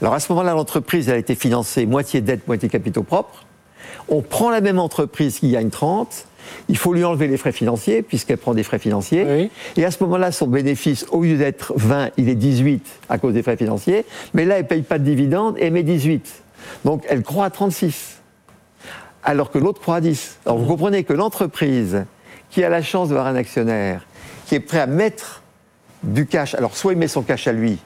Alors 0.00 0.14
à 0.14 0.20
ce 0.20 0.32
moment-là, 0.32 0.54
l'entreprise 0.54 1.10
a 1.10 1.16
été 1.16 1.34
financée 1.34 1.86
moitié 1.86 2.20
dette, 2.20 2.46
moitié 2.46 2.68
capitaux 2.68 3.02
propres. 3.02 3.44
On 4.08 4.22
prend 4.22 4.50
la 4.50 4.60
même 4.60 4.78
entreprise 4.78 5.38
qui 5.38 5.50
gagne 5.50 5.70
30, 5.70 6.26
il 6.68 6.76
faut 6.76 6.92
lui 6.92 7.04
enlever 7.04 7.28
les 7.28 7.36
frais 7.36 7.52
financiers, 7.52 8.02
puisqu'elle 8.02 8.38
prend 8.38 8.54
des 8.54 8.62
frais 8.62 8.78
financiers. 8.78 9.50
Et 9.76 9.84
à 9.84 9.90
ce 9.90 10.02
moment-là, 10.04 10.32
son 10.32 10.46
bénéfice, 10.46 11.06
au 11.10 11.22
lieu 11.22 11.36
d'être 11.36 11.74
20, 11.76 12.10
il 12.16 12.28
est 12.28 12.34
18 12.34 12.84
à 13.08 13.18
cause 13.18 13.34
des 13.34 13.42
frais 13.42 13.56
financiers. 13.56 14.04
Mais 14.34 14.44
là, 14.44 14.56
elle 14.56 14.62
ne 14.62 14.68
paye 14.68 14.82
pas 14.82 14.98
de 14.98 15.04
dividendes 15.04 15.56
et 15.58 15.66
elle 15.66 15.72
met 15.72 15.82
18. 15.82 16.42
Donc 16.84 17.04
elle 17.08 17.22
croit 17.22 17.46
à 17.46 17.50
36, 17.50 18.20
alors 19.24 19.50
que 19.50 19.58
l'autre 19.58 19.80
croit 19.80 19.96
à 19.96 20.00
10. 20.00 20.38
Alors 20.46 20.58
vous 20.58 20.66
comprenez 20.66 21.04
que 21.04 21.12
l'entreprise 21.12 22.04
qui 22.50 22.64
a 22.64 22.68
la 22.68 22.82
chance 22.82 23.08
d'avoir 23.08 23.26
un 23.26 23.36
actionnaire 23.36 24.06
qui 24.46 24.54
est 24.56 24.60
prêt 24.60 24.80
à 24.80 24.86
mettre 24.86 25.42
du 26.02 26.26
cash, 26.26 26.54
alors 26.54 26.76
soit 26.76 26.92
il 26.92 26.98
met 26.98 27.08
son 27.08 27.22
cash 27.22 27.46
à 27.46 27.52
lui, 27.52 27.78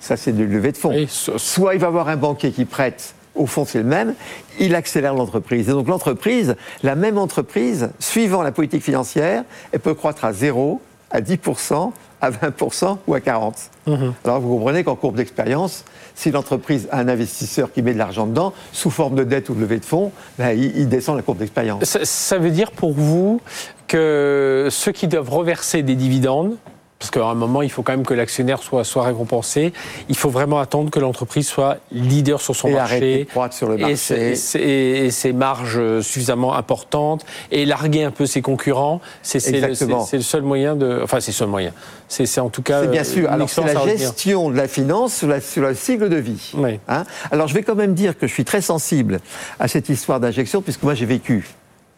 ça 0.00 0.16
c'est 0.16 0.32
de 0.32 0.44
levée 0.44 0.72
de 0.72 0.76
fonds, 0.76 0.94
soit 1.08 1.74
il 1.74 1.80
va 1.80 1.88
avoir 1.88 2.08
un 2.08 2.16
banquier 2.16 2.50
qui 2.50 2.64
prête 2.64 3.14
au 3.38 3.46
fond 3.46 3.64
c'est 3.64 3.78
le 3.78 3.84
même, 3.84 4.14
il 4.58 4.74
accélère 4.74 5.14
l'entreprise. 5.14 5.68
Et 5.68 5.72
donc 5.72 5.88
l'entreprise, 5.88 6.56
la 6.82 6.96
même 6.96 7.18
entreprise, 7.18 7.90
suivant 7.98 8.42
la 8.42 8.52
politique 8.52 8.82
financière, 8.82 9.44
elle 9.72 9.80
peut 9.80 9.94
croître 9.94 10.24
à 10.24 10.32
0, 10.32 10.80
à 11.10 11.20
10%, 11.20 11.92
à 12.20 12.30
20% 12.30 12.98
ou 13.06 13.14
à 13.14 13.20
40%. 13.20 13.52
Mhm. 13.86 14.14
Alors 14.24 14.40
vous 14.40 14.56
comprenez 14.56 14.84
qu'en 14.84 14.96
courbe 14.96 15.16
d'expérience, 15.16 15.84
si 16.14 16.30
l'entreprise 16.30 16.88
a 16.90 16.98
un 16.98 17.08
investisseur 17.08 17.72
qui 17.72 17.80
met 17.80 17.94
de 17.94 17.98
l'argent 17.98 18.26
dedans, 18.26 18.52
sous 18.72 18.90
forme 18.90 19.14
de 19.14 19.24
dette 19.24 19.48
ou 19.48 19.54
de 19.54 19.60
levée 19.60 19.78
de 19.78 19.84
fonds, 19.84 20.10
ben, 20.38 20.50
il, 20.50 20.88
descend 20.88 21.16
la 21.16 21.22
courbe 21.22 21.38
d'expérience. 21.38 21.84
ça 21.84 22.38
veut 22.38 22.50
dire 22.50 22.72
pour 22.72 22.92
vous 22.92 23.40
que 23.86 24.68
ceux 24.70 24.92
qui 24.92 25.06
doivent 25.06 25.30
reverser 25.30 25.82
des 25.82 25.94
dividendes, 25.94 26.56
parce 26.98 27.10
qu'à 27.10 27.24
un 27.24 27.34
moment, 27.34 27.62
il 27.62 27.70
faut 27.70 27.82
quand 27.82 27.92
même 27.92 28.04
que 28.04 28.14
l'actionnaire 28.14 28.60
soit, 28.60 28.82
soit 28.82 29.04
récompensé. 29.04 29.72
Il 30.08 30.16
faut 30.16 30.30
vraiment 30.30 30.58
attendre 30.58 30.90
que 30.90 30.98
l'entreprise 30.98 31.46
soit 31.46 31.76
leader 31.92 32.40
sur 32.40 32.56
son 32.56 32.70
marché. 32.70 33.26
croître 33.30 33.54
sur 33.54 33.68
le 33.68 33.76
marché. 33.76 34.32
Et 34.32 35.10
ses, 35.10 35.32
marges 35.32 36.00
suffisamment 36.00 36.54
importantes. 36.54 37.24
Et 37.52 37.66
larguer 37.66 38.02
un 38.02 38.10
peu 38.10 38.26
ses 38.26 38.42
concurrents. 38.42 39.00
C'est 39.22 39.48
le, 39.50 39.68
le, 39.68 40.22
seul 40.22 40.42
moyen 40.42 40.74
de. 40.74 41.00
Enfin, 41.02 41.20
c'est 41.20 41.30
le 41.30 41.36
seul 41.36 41.48
moyen. 41.48 41.72
C'est 42.08 42.40
en 42.40 42.48
tout 42.48 42.62
cas. 42.62 42.82
C'est 42.82 42.88
bien 42.88 43.04
sûr. 43.04 43.30
Alors, 43.30 43.48
c'est 43.48 43.62
la 43.62 43.86
gestion 43.86 44.50
de 44.50 44.56
la 44.56 44.66
finance 44.66 45.14
sur, 45.14 45.28
la, 45.28 45.40
sur 45.40 45.64
cycle 45.76 46.08
de 46.08 46.16
vie. 46.16 46.52
Hein 46.88 47.04
Alors, 47.30 47.46
je 47.46 47.54
vais 47.54 47.62
quand 47.62 47.76
même 47.76 47.94
dire 47.94 48.18
que 48.18 48.26
je 48.26 48.32
suis 48.32 48.44
très 48.44 48.60
sensible 48.60 49.20
à 49.60 49.68
cette 49.68 49.88
histoire 49.88 50.18
d'injection, 50.18 50.62
puisque 50.62 50.82
moi, 50.82 50.94
j'ai 50.94 51.06
vécu 51.06 51.46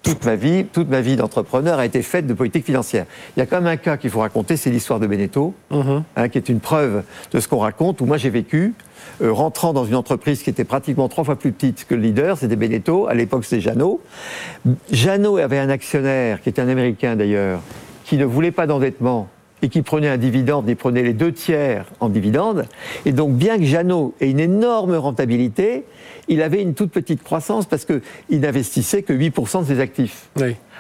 toute 0.03 0.25
ma 0.25 0.35
vie, 0.35 0.65
toute 0.65 0.89
ma 0.89 1.01
vie 1.01 1.17
d'entrepreneur 1.17 1.79
a 1.79 1.85
été 1.85 2.03
faite 2.03 2.27
de 2.27 2.33
politique 2.33 2.65
financière. 2.65 3.05
Il 3.37 3.41
y 3.41 3.43
a 3.43 3.47
quand 3.47 3.57
même 3.57 3.67
un 3.67 3.77
cas 3.77 3.97
qu'il 3.97 4.11
faut 4.11 4.21
raconter, 4.21 4.57
c'est 4.57 4.71
l'histoire 4.71 4.99
de 4.99 5.07
Beneteau, 5.07 5.55
mhm. 5.71 6.03
hein, 6.17 6.29
qui 6.29 6.39
est 6.39 6.49
une 6.49 6.61
preuve 6.61 7.03
de 7.33 7.41
ce 7.41 7.49
qu'on 7.49 7.59
raconte, 7.59 8.01
où 8.01 8.07
moi 8.07 8.17
j'ai 8.17 8.31
vécu, 8.31 8.75
euh, 9.23 9.33
rentrant 9.33 9.73
dans 9.73 9.85
une 9.85 9.95
entreprise 9.95 10.43
qui 10.43 10.51
était 10.51 10.65
pratiquement 10.65 11.09
trois 11.09 11.25
fois 11.25 11.37
plus 11.37 11.53
petite 11.53 11.87
que 11.87 11.95
le 11.95 12.01
leader, 12.01 12.39
c'était 12.39 12.57
Beneteau, 12.57 13.07
à 13.09 13.15
l'époque 13.15 13.45
c'était 13.45 13.61
Jeannot. 13.61 14.01
Jeannot 14.91 15.37
avait 15.37 15.59
un 15.59 15.69
actionnaire, 15.69 16.41
qui 16.41 16.49
était 16.49 16.63
un 16.63 16.69
Américain 16.69 17.17
d'ailleurs, 17.17 17.61
qui 18.05 18.17
ne 18.17 18.25
voulait 18.25 18.53
pas 18.53 18.67
d'endettement, 18.67 19.29
et 19.63 19.69
qui 19.69 19.83
prenait 19.83 20.09
un 20.09 20.17
dividende, 20.17 20.69
il 20.69 20.77
prenait 20.77 21.03
les 21.03 21.13
deux 21.13 21.33
tiers 21.33 21.85
en 22.01 22.09
dividende. 22.09 22.67
Et 23.05 23.13
donc, 23.13 23.33
bien 23.33 23.59
que 23.59 23.65
Jeannot 23.65 24.15
ait 24.21 24.31
une 24.31 24.41
énorme 24.41 24.95
rentabilité, 24.95 25.85
il 26.29 26.43
avait 26.43 26.63
une 26.63 26.75
toute 26.75 26.91
petite 26.91 27.23
croissance 27.23 27.67
parce 27.67 27.85
qu'il 27.85 28.41
n'investissait 28.41 29.03
que 29.03 29.13
8% 29.13 29.63
de 29.63 29.67
ses 29.67 29.81
actifs. 29.81 30.29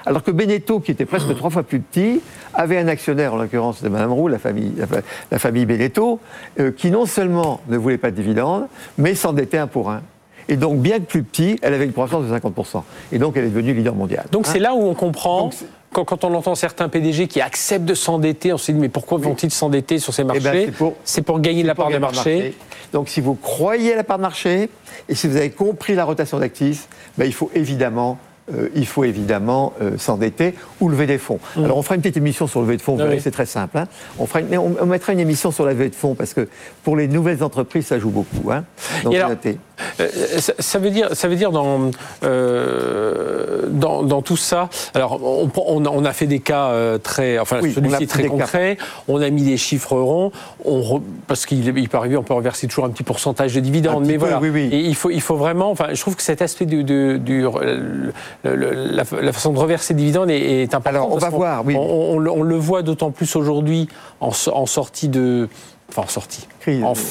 Alors 0.06 0.22
que 0.22 0.30
Beneteau, 0.30 0.80
qui 0.80 0.92
était 0.92 1.04
presque 1.04 1.34
trois 1.36 1.50
fois 1.50 1.62
plus 1.62 1.80
petit, 1.80 2.20
avait 2.54 2.78
un 2.78 2.88
actionnaire, 2.88 3.34
en 3.34 3.36
l'occurrence 3.36 3.82
de 3.82 3.88
Mme 3.88 4.12
Roux, 4.12 4.28
la 4.28 4.38
famille, 4.38 4.72
la, 5.30 5.38
famille 5.38 5.66
Beneteau, 5.66 6.20
euh, 6.58 6.70
qui 6.70 6.90
non 6.90 7.04
seulement 7.04 7.60
ne 7.68 7.76
voulait 7.76 7.98
pas 7.98 8.10
de 8.10 8.16
dividende, 8.16 8.66
mais 8.96 9.14
s'endettait 9.14 9.58
un 9.58 9.66
pour 9.66 9.90
un. 9.90 10.02
Et 10.48 10.56
donc, 10.56 10.78
bien 10.80 10.98
que 10.98 11.04
plus 11.04 11.22
petit, 11.22 11.58
elle 11.62 11.74
avait 11.74 11.84
une 11.84 11.92
croissance 11.92 12.26
de 12.26 12.34
50%. 12.34 12.82
Et 13.12 13.18
donc, 13.18 13.36
elle 13.36 13.44
est 13.44 13.50
devenue 13.50 13.74
leader 13.74 13.94
mondial. 13.94 14.24
Donc, 14.32 14.46
c'est 14.46 14.58
là 14.58 14.74
où 14.74 14.82
on 14.82 14.94
comprend 14.94 15.50
quand, 15.92 16.24
on 16.24 16.34
entend 16.34 16.54
certains 16.54 16.88
PDG 16.88 17.26
qui 17.26 17.40
acceptent 17.40 17.84
de 17.84 17.94
s'endetter, 17.94 18.52
on 18.52 18.58
se 18.58 18.72
dit 18.72 18.78
mais 18.78 18.88
pourquoi 18.88 19.18
vont-ils 19.18 19.50
s'endetter 19.50 19.98
sur 19.98 20.14
ces 20.14 20.22
eh 20.22 20.24
ben, 20.24 20.34
marchés 20.34 20.72
C'est 21.04 21.22
pour, 21.22 21.40
gagner 21.40 21.62
la 21.62 21.74
part 21.74 21.90
de 21.90 21.98
marché. 21.98 22.54
Donc 22.92 23.08
si 23.08 23.20
vous 23.20 23.34
croyez 23.34 23.94
à 23.94 23.96
la 23.96 24.04
part 24.04 24.18
de 24.18 24.22
marché 24.22 24.68
et 25.08 25.14
si 25.14 25.28
vous 25.28 25.36
avez 25.36 25.50
compris 25.50 25.94
la 25.94 26.04
rotation 26.04 26.38
d'actifs, 26.38 26.88
ben, 27.18 27.24
il 27.24 27.34
faut 27.34 27.50
évidemment 27.54 28.18
euh, 28.54 28.68
il 28.74 28.86
faut 28.86 29.04
évidemment 29.04 29.74
euh, 29.80 29.96
s'endetter 29.96 30.54
ou 30.80 30.88
lever 30.88 31.06
des 31.06 31.18
fonds. 31.18 31.38
Mmh. 31.56 31.64
Alors 31.64 31.76
on 31.76 31.82
fera 31.82 31.94
une 31.94 32.00
petite 32.00 32.16
émission 32.16 32.46
sur 32.46 32.60
le 32.60 32.66
lever 32.66 32.78
de 32.78 32.82
fonds, 32.82 32.98
ah 33.00 33.04
c'est 33.20 33.30
très 33.30 33.46
simple. 33.46 33.78
Hein. 33.78 33.86
On, 34.18 34.26
fera 34.26 34.40
on, 34.58 34.86
mettra 34.86 35.12
une 35.12 35.20
émission 35.20 35.50
sur 35.50 35.64
la 35.64 35.72
levée 35.72 35.88
de 35.88 35.94
fonds 35.94 36.14
parce 36.14 36.34
que 36.34 36.48
pour 36.82 36.96
les 36.96 37.06
nouvelles 37.06 37.44
entreprises, 37.44 37.86
ça 37.86 37.98
joue 37.98 38.10
beaucoup. 38.10 38.50
Hein. 38.50 38.64
Donc, 39.04 39.14
ça, 40.58 40.78
veut 40.78 40.90
dire, 40.90 41.08
ça 41.12 41.28
veut 41.28 41.36
dire 41.36 41.50
dans, 41.50 41.90
euh, 42.24 43.66
dans, 43.68 44.02
dans, 44.02 44.22
tout 44.22 44.36
ça. 44.36 44.68
Alors, 44.94 45.20
on, 45.22 45.50
on, 45.56 46.04
a 46.04 46.12
fait 46.12 46.26
des 46.26 46.40
cas 46.40 46.68
euh, 46.68 46.98
très, 46.98 47.38
enfin 47.38 47.60
celui-ci 47.62 48.04
est 48.04 48.06
très 48.06 48.24
concret. 48.24 48.76
On 49.08 49.20
a 49.20 49.30
mis 49.30 49.42
des 49.42 49.56
chiffres 49.56 49.96
ronds. 49.96 50.32
On 50.64 51.00
parce 51.26 51.46
qu'il 51.46 51.66
il 51.66 51.88
peut 51.88 51.96
arriver, 51.96 52.16
on 52.16 52.22
peut 52.22 52.34
reverser 52.34 52.66
toujours 52.66 52.84
un 52.84 52.90
petit 52.90 53.02
pourcentage 53.02 53.54
de 53.54 53.60
dividendes, 53.60 54.06
mais 54.06 54.16
voilà. 54.16 54.38
Oui, 54.40 54.50
oui. 54.50 54.68
Et 54.72 54.80
il 54.80 54.94
faut, 54.94 55.10
il 55.10 55.20
faut 55.20 55.36
vraiment. 55.36 55.70
Enfin, 55.70 55.88
je 55.92 56.00
trouve 56.00 56.16
que 56.16 56.22
cet 56.22 56.42
aspect 56.42 56.66
du, 56.66 56.84
du, 56.84 57.46
la, 58.44 59.32
façon 59.32 59.52
de 59.52 59.58
reverser 59.58 59.94
des 59.94 60.00
dividendes 60.00 60.30
est, 60.30 60.74
important. 60.74 60.90
Alors, 60.90 61.12
on 61.12 61.18
va 61.18 61.30
voir. 61.30 61.64
Oui. 61.64 61.74
On, 61.76 62.16
on, 62.16 62.42
le 62.42 62.56
voit 62.56 62.82
d'autant 62.82 63.10
plus 63.10 63.36
aujourd'hui 63.36 63.88
en, 64.20 64.30
en 64.52 64.66
sortie 64.66 65.08
de 65.08 65.48
enfin 65.90 66.02
en 66.02 66.08
sortie, 66.08 66.46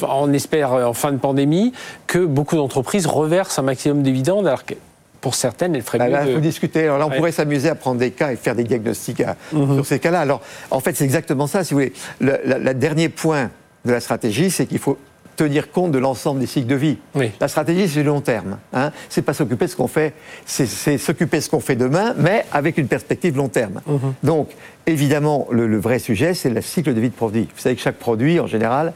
on 0.08 0.34
espère 0.34 0.72
en 0.72 0.94
fin 0.94 1.12
de 1.12 1.18
pandémie, 1.18 1.74
que 2.08 2.20
beaucoup 2.20 2.56
d'entreprises 2.56 3.08
reversent 3.08 3.60
un 3.60 3.64
maximum 3.64 4.00
de 4.00 4.04
dividendes, 4.04 4.48
alors 4.48 4.66
que 4.66 4.76
pour 5.22 5.36
certaines, 5.36 5.76
elles 5.76 5.82
feraient 5.82 5.98
bah, 5.98 6.24
mieux. 6.24 6.30
Il 6.30 6.36
faut 6.36 6.40
discuter. 6.40 6.84
Alors 6.84 6.98
là, 6.98 7.08
on 7.08 7.10
pourrait 7.10 7.32
s'amuser 7.32 7.70
à 7.70 7.76
prendre 7.76 8.00
des 8.00 8.12
cas 8.12 8.32
et 8.32 8.36
faire 8.36 8.56
des 8.56 8.64
diagnostics 8.64 9.24
mhm. 9.52 9.76
sur 9.76 9.86
ces 9.86 10.00
cas-là. 10.00 10.22
Alors, 10.22 10.42
en 10.72 10.80
fait, 10.80 10.96
c'est 10.96 11.04
exactement 11.04 11.48
ça, 11.48 11.64
si 11.64 11.74
vous 11.74 11.82
voulez. 11.82 11.94
Le 12.22 12.74
dernier 12.74 13.10
point 13.10 13.50
de 13.86 13.92
la 13.92 14.00
stratégie, 14.00 14.52
c'est 14.52 14.66
qu'il 14.66 14.80
faut 14.80 14.98
tenir 15.40 15.72
compte 15.72 15.92
de 15.92 16.00
l'ensemble 16.00 16.42
des 16.42 16.48
cycles 16.48 16.68
de 16.68 16.76
vie. 16.76 16.98
La 17.40 17.48
stratégie, 17.48 17.88
c'est 17.88 18.04
le 18.04 18.10
long 18.10 18.20
terme. 18.20 18.58
Hein. 18.74 18.92
C'est 19.08 19.22
pas 19.22 19.34
s'occuper 19.34 19.66
de 19.66 19.72
ce 19.72 19.76
qu'on 19.78 19.88
fait, 19.88 20.14
c'est 20.46 20.98
s'occuper 20.98 21.38
de 21.38 21.44
ce 21.44 21.50
qu'on 21.50 21.62
fait 21.62 21.78
demain, 21.78 22.14
mais 22.18 22.46
avec 22.52 22.78
une 22.78 22.88
perspective 22.88 23.38
long 23.38 23.48
terme. 23.48 23.80
Mhm. 23.88 24.14
Donc, 24.24 24.50
évidemment, 24.86 25.48
le, 25.50 25.80
vrai 25.80 26.00
sujet, 26.00 26.34
c'est 26.34 26.50
le 26.50 26.62
cycle 26.62 26.94
de 26.94 27.00
vie 27.00 27.10
de 27.10 27.16
produit. 27.16 27.48
Vous 27.56 27.62
savez 27.62 27.76
que 27.78 27.82
chaque 27.82 27.96
produit, 27.96 28.42
en 28.42 28.48
général, 28.48 28.92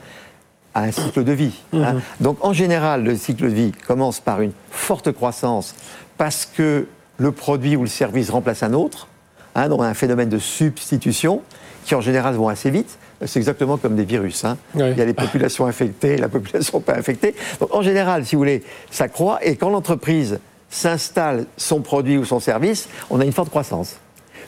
a 0.76 0.82
un 0.82 0.92
cycle 0.92 1.24
de 1.24 1.32
vie. 1.32 1.62
Hein. 1.72 1.94
Mhm. 1.94 2.02
Donc 2.20 2.44
en 2.44 2.52
général, 2.52 3.06
le 3.06 3.16
cycle 3.16 3.44
de 3.44 3.54
vie 3.54 3.72
commence 3.88 4.20
par 4.20 4.42
une 4.42 4.52
forte 4.70 5.14
croissance 5.14 5.76
parce 6.18 6.46
que 6.46 6.88
le 7.18 7.32
produit 7.32 7.78
ou 7.78 7.84
le 7.84 7.88
service 7.88 8.32
remplace 8.32 8.64
un 8.64 8.74
autre, 8.74 9.08
hein, 9.56 9.70
donc 9.70 9.82
un 9.82 9.94
phénomène 9.94 10.30
de 10.30 10.40
substitution 10.40 11.42
qui 11.86 11.96
en 11.96 12.02
général 12.02 12.36
vont 12.36 12.50
assez 12.50 12.70
vite. 12.70 12.98
C'est 13.26 13.40
exactement 13.40 13.78
comme 13.78 13.96
des 13.96 14.06
virus. 14.06 14.46
Hein. 14.46 14.58
Il 14.76 14.98
y 14.98 15.02
a 15.02 15.06
les 15.06 15.14
populations 15.14 15.66
infectées, 15.66 16.18
la 16.18 16.30
population 16.30 16.80
pas 16.80 16.96
infectée. 16.98 17.36
Donc 17.60 17.74
en 17.74 17.82
général, 17.82 18.26
si 18.26 18.36
vous 18.36 18.42
voulez, 18.42 18.64
ça 18.92 19.08
croît 19.08 19.40
et 19.44 19.56
quand 19.56 19.70
l'entreprise 19.70 20.40
s'installe 20.70 21.46
son 21.58 21.82
produit 21.82 22.18
ou 22.18 22.26
son 22.26 22.40
service, 22.40 22.90
on 23.10 23.20
a 23.20 23.26
une 23.26 23.32
forte 23.32 23.50
croissance. 23.50 23.98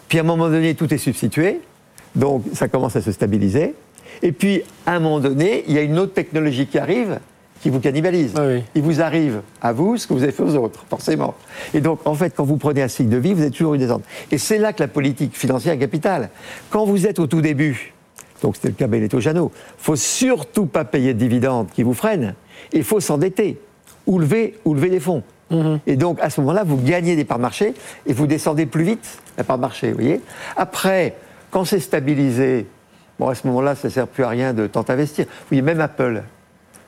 Puis 0.08 0.18
à 0.18 0.22
un 0.22 0.26
moment 0.26 0.50
donné, 0.50 0.76
tout 0.76 0.94
est 0.94 0.98
substitué, 0.98 1.62
donc 2.16 2.44
ça 2.54 2.68
commence 2.68 2.96
à 2.96 3.02
se 3.02 3.12
stabiliser. 3.12 3.76
Et 4.22 4.32
puis, 4.32 4.62
à 4.86 4.94
un 4.94 5.00
moment 5.00 5.20
donné, 5.20 5.64
il 5.68 5.74
y 5.74 5.78
a 5.78 5.82
une 5.82 6.00
autre 6.00 6.14
technologie 6.14 6.68
qui 6.68 6.78
arrive, 6.78 7.20
qui 7.62 7.70
vous 7.70 7.80
cannibalise. 7.80 8.34
Ah 8.38 8.44
il 8.74 8.82
vous 8.82 9.02
arrive 9.02 9.42
à 9.62 9.74
vous 9.74 9.98
ce 9.98 10.08
que 10.08 10.14
vous 10.14 10.24
avez 10.24 10.32
fait 10.32 10.44
aux 10.44 10.56
autres, 10.56 10.86
forcément. 10.90 11.36
Et 11.74 11.82
donc, 11.82 12.00
en 12.06 12.14
fait, 12.14 12.34
quand 12.36 12.44
vous 12.44 12.58
prenez 12.58 12.82
un 12.82 12.88
cycle 12.88 13.10
de 13.10 13.18
vie, 13.18 13.34
vous 13.34 13.44
êtes 13.44 13.54
toujours 13.54 13.74
une 13.74 13.82
descente. 13.82 14.04
Et 14.32 14.38
c'est 14.38 14.58
là 14.58 14.74
que 14.74 14.82
la 14.82 14.88
politique 14.88 15.36
financière 15.36 15.74
est 15.74 15.80
capitale. 15.80 16.30
Quand 16.70 16.86
vous 16.86 17.08
êtes 17.08 17.20
au 17.20 17.28
tout 17.28 17.42
début, 17.42 17.95
donc 18.46 18.58
c'était 18.58 18.68
le 18.68 18.76
cas 18.76 18.86
Belletto 18.86 19.20
Jeannot, 19.20 19.52
il 19.56 19.84
faut 19.84 19.96
surtout 19.96 20.68
pas 20.68 20.86
payer 20.86 21.16
de 21.16 21.20
dividendes 21.20 21.68
qui 21.74 21.82
vous 21.82 21.96
freinent. 21.96 22.36
Il 22.74 22.84
faut 22.84 23.00
s'endetter 23.00 23.60
ou 24.06 24.20
lever, 24.20 24.60
ou 24.66 24.76
lever 24.76 24.92
des 24.92 25.00
fonds. 25.00 25.24
Mhm. 25.50 25.80
Et 25.88 25.96
donc, 25.96 26.20
à 26.22 26.30
ce 26.30 26.42
moment-là, 26.42 26.64
vous 26.64 26.78
gagnez 26.78 27.16
des 27.16 27.26
parts 27.26 27.40
marché 27.40 27.74
et 28.06 28.14
vous 28.14 28.28
descendez 28.28 28.68
plus 28.68 28.84
vite 28.84 29.18
la 29.40 29.44
part 29.44 29.58
de 29.58 29.62
marché, 29.62 29.90
vous 29.90 29.96
voyez 29.96 30.22
Après, 30.58 31.16
quand 31.50 31.66
c'est 31.66 31.80
stabilisé, 31.80 32.68
Bon, 33.18 33.30
à 33.30 33.36
ce 33.36 33.48
moment-là, 33.48 33.76
ça 33.76 33.88
ne 33.88 33.94
sert 33.94 34.08
plus 34.08 34.26
à 34.26 34.30
rien 34.30 34.54
de 34.54 34.68
tant 34.68 34.84
investir. 34.90 35.26
Oui, 35.50 35.62
même 35.62 35.80
Apple. 35.80 36.24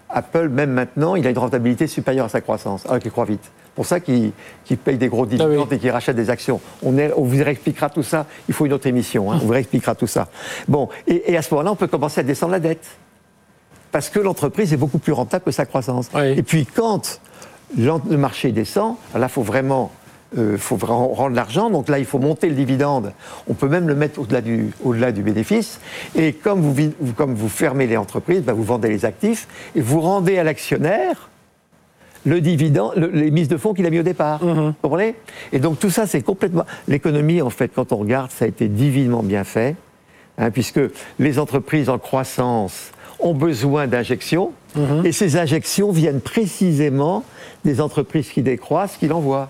Apple, 0.09 0.49
même 0.49 0.71
maintenant, 0.71 1.15
il 1.15 1.25
a 1.25 1.29
une 1.29 1.37
rentabilité 1.37 1.87
supérieure 1.87 2.25
à 2.25 2.29
sa 2.29 2.41
croissance, 2.41 2.85
alors 2.85 2.99
qu'il 2.99 3.11
croît 3.11 3.23
vite. 3.23 3.49
Pour 3.77 3.85
ça 3.85 3.99
qu'il 3.99 4.33
paye 4.83 4.97
des 4.97 5.07
gros 5.07 5.25
ah 5.25 5.27
dividendes 5.27 5.71
et 5.71 5.77
qu'il 5.77 5.91
rachète 5.91 6.15
des 6.15 6.31
actions. 6.31 6.59
On, 6.81 6.93
vous 6.93 7.43
réexpliquera 7.43 7.91
tout 7.91 8.01
ça. 8.01 8.25
Il 8.47 8.55
faut 8.55 8.65
une 8.65 8.73
autre 8.73 8.87
émission. 8.87 9.31
Hein. 9.31 9.37
on 9.39 9.45
vous 9.45 9.53
réexpliquera 9.53 9.93
tout 9.93 10.07
ça. 10.07 10.29
Bon, 10.67 10.89
et, 11.05 11.37
à 11.37 11.43
ce 11.43 11.53
moment-là, 11.53 11.73
on 11.73 11.75
peut 11.75 11.85
commencer 11.85 12.21
à 12.21 12.23
descendre 12.23 12.53
la 12.53 12.59
dette. 12.59 12.87
Parce 13.91 14.09
que 14.09 14.17
l'entreprise 14.17 14.73
est 14.73 14.77
beaucoup 14.77 14.97
plus 14.97 15.13
rentable 15.13 15.45
que 15.45 15.51
sa 15.51 15.67
croissance. 15.67 16.09
Et 16.15 16.41
puis, 16.41 16.65
quand 16.65 17.21
le 17.77 18.17
marché 18.17 18.51
descend, 18.51 18.95
là, 19.13 19.27
il 19.27 19.29
faut 19.29 19.43
vraiment 19.43 19.91
il 20.33 20.39
euh, 20.39 20.57
faut 20.57 20.75
rendre 20.75 21.35
l'argent, 21.35 21.69
donc 21.69 21.87
là 21.87 21.99
il 21.99 22.05
faut 22.05 22.19
monter 22.19 22.49
le 22.49 22.55
dividende. 22.55 23.13
On 23.47 23.53
peut 23.53 23.69
même 23.69 23.87
le 23.87 23.95
mettre 23.95 24.19
au-delà 24.19 24.41
du, 24.41 24.71
au 24.83 24.93
du, 24.93 25.21
bénéfice. 25.21 25.79
Et 26.15 26.33
comme 26.33 26.61
vous, 26.61 26.91
comme 27.15 27.35
vous 27.35 27.47
fermez 27.47 27.85
les 27.85 27.95
entreprises, 27.95 28.41
bah, 28.41 28.53
vous 28.53 28.63
vendez 28.63 28.89
les 28.89 29.05
actifs 29.05 29.47
et 29.75 29.81
vous 29.81 30.01
rendez 30.01 30.39
à 30.39 30.43
l'actionnaire 30.43 31.29
le 32.27 32.41
dividende, 32.41 33.09
les 33.13 33.31
mises 33.31 33.47
de 33.47 33.57
fonds 33.57 33.73
qu'il 33.73 33.85
a 33.85 33.89
mis 33.89 33.99
au 33.99 34.03
départ. 34.03 34.43
Mm-hmm. 34.43 34.67
Vous 34.67 34.73
comprenez? 34.81 35.15
Et 35.53 35.59
donc 35.59 35.79
tout 35.79 35.89
ça, 35.89 36.05
c'est 36.05 36.21
complètement. 36.21 36.65
L'économie, 36.87 37.41
en 37.41 37.49
fait, 37.49 37.71
quand 37.73 37.91
on 37.93 37.97
regarde, 37.97 38.31
ça 38.31 38.45
a 38.45 38.47
été 38.47 38.67
divinement 38.67 39.23
bien 39.23 39.43
fait, 39.43 39.75
hein, 40.37 40.51
puisque 40.51 40.81
les 41.19 41.39
entreprises 41.39 41.89
en 41.89 41.97
croissance 41.97 42.91
ont 43.19 43.33
besoin 43.33 43.87
d'injections, 43.87 44.51
mm-hmm. 44.75 45.05
et 45.05 45.11
ces 45.11 45.37
injections 45.37 45.91
viennent 45.91 46.21
précisément 46.21 47.23
des 47.63 47.81
entreprises 47.81 48.29
qui 48.29 48.41
décroissent, 48.41 48.97
qui 48.97 49.07
l'envoient. 49.07 49.49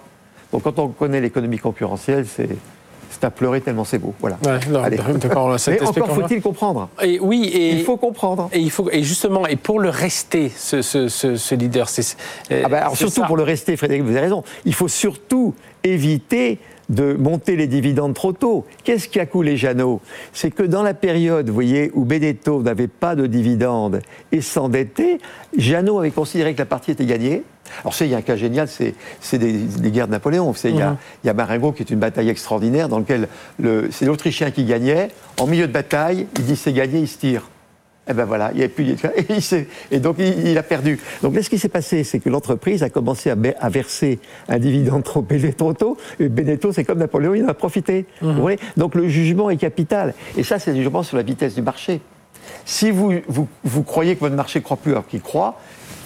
Donc 0.54 0.64
quand 0.64 0.80
on 0.80 0.88
connaît 0.90 1.20
l'économie 1.20 1.58
concurrentielle, 1.58 2.26
c'est 2.26 2.50
c'est 3.20 3.26
à 3.26 3.32
pleurer 3.32 3.62
tellement 3.62 3.84
c'est 3.84 3.98
beau. 3.98 4.14
Voilà. 4.20 4.38
Ouais, 4.46 4.60
Mais 4.90 5.82
encore 5.82 6.14
faut-il 6.14 6.42
comprendre. 6.42 6.90
Et 7.04 7.20
oui, 7.20 7.46
et 7.46 7.72
il 7.72 7.84
faut 7.84 7.98
comprendre. 7.98 8.50
Et 8.54 8.60
il 8.60 8.72
faut 8.72 8.90
et 8.92 9.04
justement 9.04 9.48
et 9.48 9.56
pour 9.56 9.80
le 9.80 9.90
rester, 9.90 10.52
ce, 10.56 10.82
ce, 10.82 11.08
ce, 11.08 11.56
leader, 11.56 11.90
c'est 11.90 12.18
ah 12.52 12.70
ben, 12.70 12.96
surtout 12.96 13.24
pour 13.24 13.38
le 13.38 13.44
rester, 13.44 13.76
Frédéric, 13.78 14.04
vous 14.04 14.12
avez 14.12 14.22
raison. 14.22 14.44
Il 14.66 14.74
faut 14.74 14.88
surtout 14.88 15.54
éviter 15.84 16.60
de 16.90 17.14
monter 17.14 17.56
les 17.56 17.68
dividendes 17.68 18.14
trop 18.14 18.32
tôt. 18.32 18.66
Qu'est-ce 18.84 19.10
qui 19.10 19.20
a 19.20 19.26
coulé 19.26 19.58
Jeannot? 19.58 20.00
C'est 20.32 20.52
que 20.52 20.64
dans 20.64 20.84
la 20.84 20.94
période, 20.94 21.48
vous 21.48 21.54
voyez, 21.54 21.92
où 21.94 22.06
Benetto 22.06 22.62
n'avait 22.62 22.88
pas 22.88 23.16
de 23.16 23.28
dividendes 23.28 24.02
et 24.32 24.42
s'endettait, 24.42 25.18
Jeannot 25.58 26.00
avait 26.00 26.12
considéré 26.12 26.54
que 26.54 26.60
la 26.60 26.66
partie 26.66 26.92
était 26.92 27.06
gagnée. 27.06 27.44
Alors, 27.82 27.94
c'est, 27.94 28.06
il 28.06 28.12
y 28.12 28.16
a 28.16 28.18
un 28.18 28.22
cas 28.22 28.36
génial, 28.36 28.68
c'est, 28.68 28.94
des, 29.38 29.92
guerres 29.92 30.08
de 30.08 30.12
Napoléon. 30.12 30.54
il, 30.64 30.76
y 30.76 30.82
a, 30.82 30.92
mhm. 30.92 30.98
il 31.24 31.28
y 31.28 31.30
a 31.30 31.34
Marengo 31.34 31.72
qui 31.72 31.84
est 31.84 31.90
une 31.90 32.00
bataille 32.00 32.30
extraordinaire 32.30 32.90
dans 32.90 33.00
laquelle 33.00 33.28
c'est 33.92 34.06
l'Autrichien 34.06 34.52
qui 34.52 34.66
gagnait. 34.66 35.10
En 35.40 35.48
milieu 35.48 35.68
de 35.68 35.74
bataille, 35.74 36.28
il 36.38 36.46
dit 36.46 36.56
c'est 36.56 36.74
gagné, 36.74 37.00
il 37.00 37.08
se 37.08 37.18
tire. 37.18 37.50
Et 38.08 38.12
eh 38.12 38.14
ben 38.14 38.24
voilà, 38.24 38.52
il 38.54 38.60
n'y 38.60 38.64
a 38.64 38.70
plus 38.70 38.86
et, 39.18 39.68
et 39.92 40.00
donc 40.00 40.16
il, 40.18 40.58
a 40.58 40.64
perdu. 40.64 40.98
Donc 41.22 41.36
là, 41.36 41.44
ce 41.44 41.50
qui 41.50 41.60
s'est 41.60 41.68
passé, 41.68 42.06
c'est 42.06 42.20
que 42.20 42.30
l'entreprise 42.30 42.82
a 42.82 42.90
commencé 42.90 43.30
à, 43.30 43.70
verser 43.70 44.20
un 44.48 44.60
dividende 44.60 45.04
trop 45.04 45.26
trop 45.58 45.74
tôt. 45.74 45.98
Et 46.18 46.30
Benetton, 46.30 46.72
c'est 46.72 46.86
comme 46.86 47.00
Napoléon, 47.00 47.34
il 47.34 47.44
en 47.44 47.50
a 47.50 47.54
profité. 47.54 48.06
Vous 48.22 48.30
mhm. 48.30 48.40
voyez? 48.40 48.60
Donc 48.78 48.96
le 48.96 49.10
jugement 49.10 49.50
est 49.50 49.58
capital. 49.58 50.14
Et 50.38 50.44
ça, 50.44 50.58
c'est 50.58 50.72
le 50.72 50.78
jugement 50.78 51.04
sur 51.04 51.18
la 51.18 51.24
vitesse 51.24 51.56
du 51.56 51.62
marché. 51.62 52.00
Si 52.64 52.92
vous, 52.92 53.12
vous, 53.28 53.50
vous 53.66 53.84
croyez 53.84 54.16
que 54.16 54.22
votre 54.22 54.36
marché 54.36 54.62
croit 54.62 54.78
plus 54.78 54.94
alors 54.94 55.06
qu'il 55.06 55.22
croit, 55.22 55.60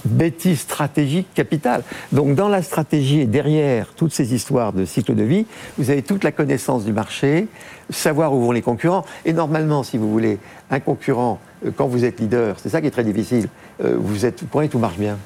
bêtise 0.06 0.60
stratégique 0.60 1.28
capitale. 1.34 1.84
Donc 2.12 2.36
dans 2.36 2.50
la 2.50 2.62
stratégie 2.62 3.22
et 3.22 3.26
derrière 3.26 3.88
toutes 3.96 4.14
ces 4.14 4.34
histoires 4.34 4.74
de 4.74 4.86
cycle 4.86 5.16
de 5.16 5.24
vie, 5.24 5.46
vous 5.78 5.90
avez 5.90 6.02
toute 6.02 6.24
la 6.24 6.32
connaissance 6.32 6.86
du 6.86 6.94
marché, 6.94 7.48
savoir 7.90 8.34
où 8.34 8.42
vont 8.42 8.52
les 8.52 8.62
concurrents. 8.62 9.06
Et 9.26 9.34
normalement, 9.34 9.84
si 9.84 9.98
vous 9.98 10.12
voulez, 10.12 10.40
un 10.70 10.80
concurrent, 10.80 11.40
euh, 11.66 11.72
quand 11.76 11.88
vous 11.88 12.06
êtes 12.06 12.20
leader, 12.20 12.56
c'est 12.60 12.70
ça 12.70 12.82
qui 12.82 12.88
est 12.88 12.92
très 12.92 13.04
difficile, 13.04 13.48
euh, 13.84 13.96
vous 14.00 14.26
êtes, 14.26 14.44
vous 14.44 14.68
tout 14.68 14.80
marche 14.80 14.98
bien. 14.98 15.18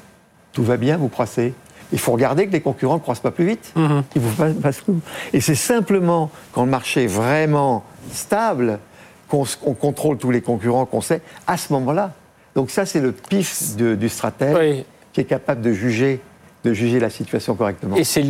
Tout 0.52 0.64
va 0.64 0.76
bien, 0.76 0.96
vous 0.96 1.08
croissez. 1.08 1.54
Il 1.92 1.98
faut 1.98 2.12
regarder 2.12 2.46
que 2.46 2.52
les 2.52 2.60
concurrents 2.60 2.94
ne 2.94 3.00
croissent 3.00 3.20
pas 3.20 3.30
plus 3.30 3.46
vite. 3.46 3.72
Mhm. 3.76 4.02
Ils 4.16 4.22
vous 4.22 4.54
passent 4.54 4.82
tout. 4.84 5.00
Et 5.32 5.40
c'est 5.40 5.54
simplement 5.54 6.30
quand 6.52 6.64
le 6.64 6.70
marché 6.70 7.04
est 7.04 7.08
vraiment 7.08 7.84
stable, 8.10 8.78
qu'on 9.28 9.44
contrôle 9.74 10.18
tous 10.18 10.30
les 10.30 10.40
concurrents, 10.40 10.86
qu'on 10.86 11.00
sait, 11.00 11.20
à 11.46 11.56
ce 11.56 11.72
moment-là, 11.72 12.12
donc 12.56 12.70
ça, 12.70 12.86
c'est 12.86 13.00
le 13.00 13.12
pif 13.12 13.76
du 13.76 14.08
stratège 14.08 14.84
qui 15.12 15.20
est 15.20 15.24
capable 15.24 15.60
de 15.60 15.72
juger 15.72 16.20
de 16.64 16.72
juger 16.72 16.98
la 16.98 17.10
situation 17.10 17.54
correctement. 17.54 17.94
Et 17.94 18.02
c'est 18.02 18.24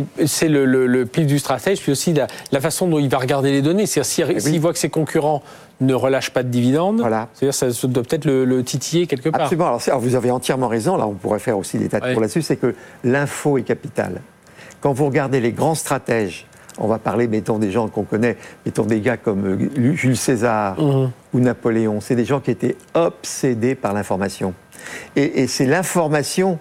le, 0.47 1.03
pif 1.05 1.25
du 1.25 1.39
stratège, 1.39 1.81
puis 1.81 1.91
aussi 1.91 2.13
la, 2.13 2.61
façon 2.61 2.87
dont 2.87 2.99
il 2.99 3.09
va 3.09 3.17
regarder 3.17 3.51
les 3.51 3.63
données. 3.63 3.87
C'est-à-dire 3.87 4.29
eh 4.29 4.39
s'il 4.39 4.59
voit 4.59 4.73
que 4.73 4.79
ses 4.79 4.89
concurrents 4.89 5.41
ne 5.81 5.95
relâchent 5.95 6.29
pas 6.29 6.43
de 6.43 6.49
dividendes, 6.49 6.99
voilà. 6.99 7.29
c'est-à-dire 7.33 7.55
ça 7.55 7.87
doit 7.87 8.03
peut-être 8.03 8.25
le, 8.25 8.63
titiller 8.63 9.07
quelque 9.07 9.29
part. 9.29 9.41
Absolument. 9.41 9.79
Alors, 9.87 9.99
vous 9.99 10.13
avez 10.13 10.29
entièrement 10.29 10.67
raison. 10.67 10.97
Là, 10.97 11.07
on 11.07 11.13
pourrait 11.13 11.39
faire 11.39 11.57
aussi 11.57 11.79
des 11.79 11.89
tas 11.89 11.99
de 11.99 12.19
là-dessus. 12.19 12.43
C'est 12.43 12.57
que 12.57 12.75
l'info 13.03 13.57
est 13.57 13.63
capitale. 13.63 14.21
Quand 14.81 14.93
vous 14.93 15.07
regardez 15.07 15.39
les 15.39 15.51
grands 15.51 15.73
stratèges 15.73 16.45
on 16.77 16.87
va 16.87 16.99
parler, 16.99 17.27
mettons, 17.27 17.59
des 17.59 17.71
gens 17.71 17.87
qu'on 17.87 18.03
connaît, 18.03 18.37
mettons 18.65 18.85
des 18.85 19.01
gars 19.01 19.17
comme 19.17 19.45
euh, 19.45 19.95
Jules 19.95 20.17
César 20.17 20.79
mhm. 20.81 21.11
ou 21.33 21.39
Napoléon. 21.39 22.01
C'est 22.01 22.15
des 22.15 22.25
gens 22.25 22.39
qui 22.39 22.51
étaient 22.51 22.75
obsédés 22.93 23.75
par 23.75 23.93
l'information. 23.93 24.53
Et, 25.15 25.47
c'est 25.47 25.65
l'information, 25.65 26.59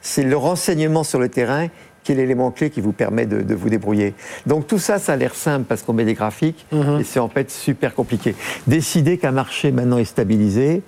c'est 0.00 0.22
le 0.22 0.36
renseignement 0.36 1.04
sur 1.04 1.18
le 1.18 1.28
terrain 1.28 1.68
qui 2.02 2.12
est 2.12 2.14
l'élément 2.14 2.52
clé 2.52 2.70
qui 2.70 2.80
vous 2.80 2.92
permet 2.92 3.26
de, 3.26 3.54
vous 3.54 3.68
débrouiller. 3.68 4.14
Donc 4.46 4.68
tout 4.68 4.78
ça, 4.78 5.00
ça 5.00 5.14
a 5.14 5.16
l'air 5.16 5.34
simple 5.34 5.64
parce 5.64 5.82
qu'on 5.82 5.92
met 5.92 6.04
des 6.04 6.14
graphiques 6.14 6.64
mhm. 6.70 7.00
et 7.00 7.04
c'est 7.04 7.18
en 7.18 7.28
fait 7.28 7.50
super 7.50 7.94
compliqué. 7.94 8.36
Décider 8.68 9.18
qu'un 9.18 9.32
marché 9.32 9.72
maintenant 9.72 9.98
est 9.98 10.04
stabilisé, 10.04 10.82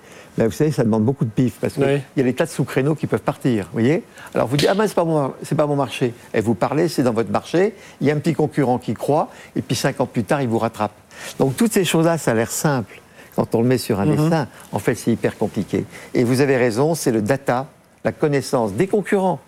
vous 0.47 0.53
savez, 0.53 0.71
ça 0.71 0.85
demande 0.85 1.05
beaucoup 1.05 1.25
de 1.25 1.31
pif 1.31 1.55
parce 1.61 1.75
qu'il 1.75 2.03
y 2.17 2.21
a 2.21 2.23
des 2.23 2.35
tas 2.35 2.45
de 2.45 2.51
sous-créneaux 2.51 2.95
qui 2.95 3.07
peuvent 3.07 3.21
partir. 3.21 3.65
Vous 3.67 3.73
voyez? 3.73 4.05
Alors 4.35 4.47
vous 4.47 4.57
dites, 4.57 4.69
ah 4.71 4.75
ben 4.75 4.87
c'est 4.87 4.95
pas, 4.95 5.05
mon, 5.05 5.31
pas 5.31 5.67
mon 5.67 5.77
marché. 5.77 6.15
Et 6.35 6.41
vous 6.41 6.55
parlez, 6.55 6.89
c'est 6.89 7.03
dans 7.03 7.13
votre 7.13 7.31
marché, 7.31 7.75
il 8.01 8.07
y 8.07 8.11
a 8.11 8.15
un 8.15 8.19
petit 8.19 8.35
concurrent 8.35 8.79
qui 8.79 8.95
croit, 8.95 9.29
et 9.57 9.63
puis 9.63 9.77
cinq 9.77 10.01
ans 10.01 10.07
plus 10.07 10.25
tard, 10.25 10.43
il 10.43 10.49
vous 10.49 10.59
rattrape. 10.59 10.93
Donc 11.39 11.57
toutes 11.57 11.73
ces 11.73 11.85
choses-là, 11.85 12.19
ça 12.19 12.33
a 12.33 12.35
l'air 12.35 12.51
simple. 12.51 13.01
Quand 13.35 13.55
on 13.55 13.63
le 13.63 13.69
met 13.69 13.79
sur 13.79 14.01
un 14.01 14.07
mhm. 14.07 14.17
dessin, 14.17 14.49
en 14.73 14.79
fait, 14.79 14.95
c'est 14.95 15.13
hyper 15.13 15.39
compliqué. 15.39 15.85
Et 16.15 16.25
vous 16.25 16.41
avez 16.41 16.57
raison, 16.57 16.95
c'est 16.95 17.13
le 17.13 17.23
data, 17.23 17.67
la 18.05 18.13
connaissance 18.13 18.73
des 18.73 18.87
concurrents 18.87 19.39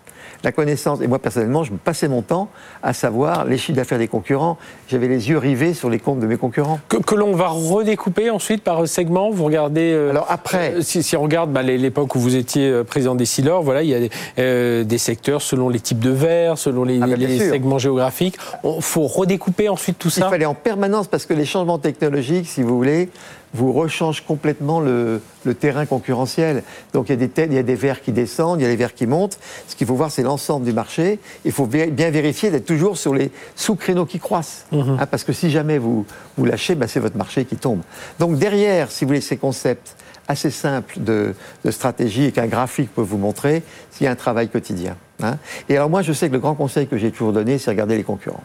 la 0.43 0.51
connaissance. 0.51 1.01
Et 1.01 1.07
moi, 1.07 1.19
personnellement, 1.19 1.63
je 1.63 1.71
me 1.71 1.77
passais 1.77 2.07
mon 2.07 2.21
temps 2.21 2.49
à 2.83 2.93
savoir 2.93 3.45
les 3.45 3.57
chiffres 3.57 3.75
d'affaires 3.75 3.99
des 3.99 4.07
concurrents. 4.07 4.57
J'avais 4.87 5.07
les 5.07 5.29
yeux 5.29 5.37
rivés 5.37 5.73
sur 5.73 5.89
les 5.89 5.99
comptes 5.99 6.19
de 6.19 6.27
mes 6.27 6.37
concurrents. 6.37 6.79
Que, 6.87 7.15
l'on 7.15 7.33
va 7.33 7.49
redécouper 7.49 8.29
ensuite 8.29 8.63
par 8.63 8.87
segment. 8.87 9.29
Vous 9.29 9.45
regardez. 9.45 9.91
Euh, 9.91 10.11
Alors 10.11 10.27
après. 10.29 10.75
Euh, 10.75 10.81
si, 10.81 11.15
on 11.15 11.21
regarde 11.21 11.51
bah, 11.51 11.61
l'époque 11.61 12.15
où 12.15 12.19
vous 12.19 12.35
étiez 12.35 12.69
euh, 12.69 12.83
président 12.83 13.15
des 13.15 13.25
Silors, 13.25 13.63
voilà, 13.63 13.83
il 13.83 13.89
y 13.89 13.95
a 13.95 14.83
des, 14.83 14.97
secteurs 14.97 15.41
selon 15.41 15.69
les 15.69 15.79
types 15.79 15.99
de 15.99 16.11
verres, 16.11 16.57
selon 16.57 16.83
les, 16.83 16.99
ah, 17.01 17.07
bah, 17.07 17.15
segments 17.17 17.79
géographiques. 17.79 18.37
Il 18.63 18.81
faut 18.81 19.07
redécouper 19.07 19.69
ensuite 19.69 19.97
tout 19.97 20.09
ça. 20.09 20.27
Il 20.27 20.29
fallait 20.29 20.45
en 20.45 20.53
permanence 20.53 21.07
parce 21.07 21.25
que 21.25 21.33
les 21.33 21.45
changements 21.45 21.79
technologiques, 21.79 22.47
si 22.47 22.61
vous 22.61 22.75
voulez, 22.75 23.09
vous 23.53 23.73
rechange 23.73 24.21
complètement 24.21 24.79
le, 24.79 25.21
terrain 25.59 25.85
concurrentiel. 25.85 26.63
Donc 26.93 27.09
il 27.09 27.19
y, 27.19 27.23
a 27.23 27.27
des 27.27 27.45
il 27.45 27.53
y 27.53 27.57
a 27.57 27.63
des 27.63 27.75
verts 27.75 28.01
qui 28.01 28.11
descendent, 28.11 28.59
il 28.59 28.63
y 28.63 28.65
a 28.65 28.69
des 28.69 28.75
verts 28.75 28.93
qui 28.93 29.07
montent. 29.07 29.39
Ce 29.67 29.75
qu'il 29.75 29.87
faut 29.87 29.95
voir, 29.95 30.11
c'est 30.11 30.23
l'ensemble 30.23 30.65
du 30.65 30.73
marché. 30.73 31.19
Il 31.45 31.51
faut 31.51 31.65
bien 31.65 32.09
vérifier 32.11 32.51
d'être 32.51 32.65
toujours 32.65 32.97
sur 32.97 33.13
les 33.13 33.31
sous-créneaux 33.55 34.05
qui 34.05 34.19
croissent. 34.19 34.65
Mhm. 34.71 34.97
Hein, 34.99 35.05
parce 35.07 35.23
que 35.23 35.33
si 35.33 35.49
jamais 35.49 35.77
vous, 35.77 36.05
vous 36.37 36.45
lâchez, 36.45 36.75
bah, 36.75 36.87
c'est 36.87 36.99
votre 36.99 37.17
marché 37.17 37.45
qui 37.45 37.55
tombe. 37.55 37.81
Donc 38.19 38.37
derrière, 38.37 38.91
si 38.91 39.03
vous 39.03 39.09
voulez, 39.09 39.21
ces 39.21 39.37
concepts 39.37 39.95
assez 40.27 40.49
simples 40.49 40.95
de, 40.99 41.33
stratégie 41.69 42.25
et 42.25 42.31
qu'un 42.31 42.47
graphique 42.47 42.93
peut 42.93 43.01
vous 43.01 43.17
montrer, 43.17 43.63
c'est 43.91 44.07
un 44.07 44.15
travail 44.15 44.49
quotidien. 44.49 44.95
Hein. 45.21 45.37
Et 45.69 45.75
alors 45.75 45.89
moi, 45.89 46.01
je 46.01 46.13
sais 46.13 46.27
que 46.27 46.33
le 46.33 46.39
grand 46.39 46.55
conseil 46.55 46.87
que 46.87 46.97
j'ai 46.97 47.11
toujours 47.11 47.33
donné, 47.33 47.57
c'est 47.57 47.69
regarder 47.69 47.97
les 47.97 48.03
concurrents. 48.03 48.43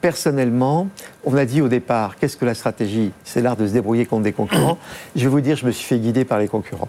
Personnellement, 0.00 0.88
on 1.24 1.36
a 1.36 1.44
dit 1.44 1.60
au 1.60 1.68
départ, 1.68 2.16
qu'est-ce 2.16 2.36
que 2.36 2.44
la 2.44 2.54
stratégie? 2.54 3.12
C'est 3.24 3.42
l'art 3.42 3.56
de 3.56 3.66
se 3.66 3.72
débrouiller 3.72 4.06
contre 4.06 4.22
des 4.22 4.32
concurrents. 4.32 4.78
Je 5.16 5.22
vais 5.22 5.28
vous 5.28 5.40
dire, 5.40 5.56
je 5.56 5.66
me 5.66 5.70
suis 5.70 5.84
fait 5.84 5.98
guider 5.98 6.24
par 6.24 6.38
les 6.38 6.48
concurrents. 6.48 6.88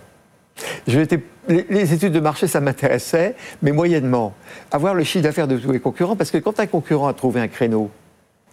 les, 0.88 1.94
études 1.94 2.14
de 2.14 2.20
marché, 2.20 2.48
ça 2.48 2.60
m'intéressait, 2.60 3.36
mais 3.62 3.72
moyennement. 3.72 4.34
Avoir 4.72 4.94
le 4.94 5.04
chiffre 5.04 5.24
d'affaires 5.24 5.48
de 5.48 5.58
tous 5.58 5.72
les 5.72 5.80
concurrents, 5.80 6.16
parce 6.16 6.32
que 6.32 6.38
quand 6.38 6.60
un 6.60 6.68
concurrent 6.68 7.08
a 7.08 7.14
trouvé 7.14 7.42
un 7.42 7.48
créneau, 7.48 7.90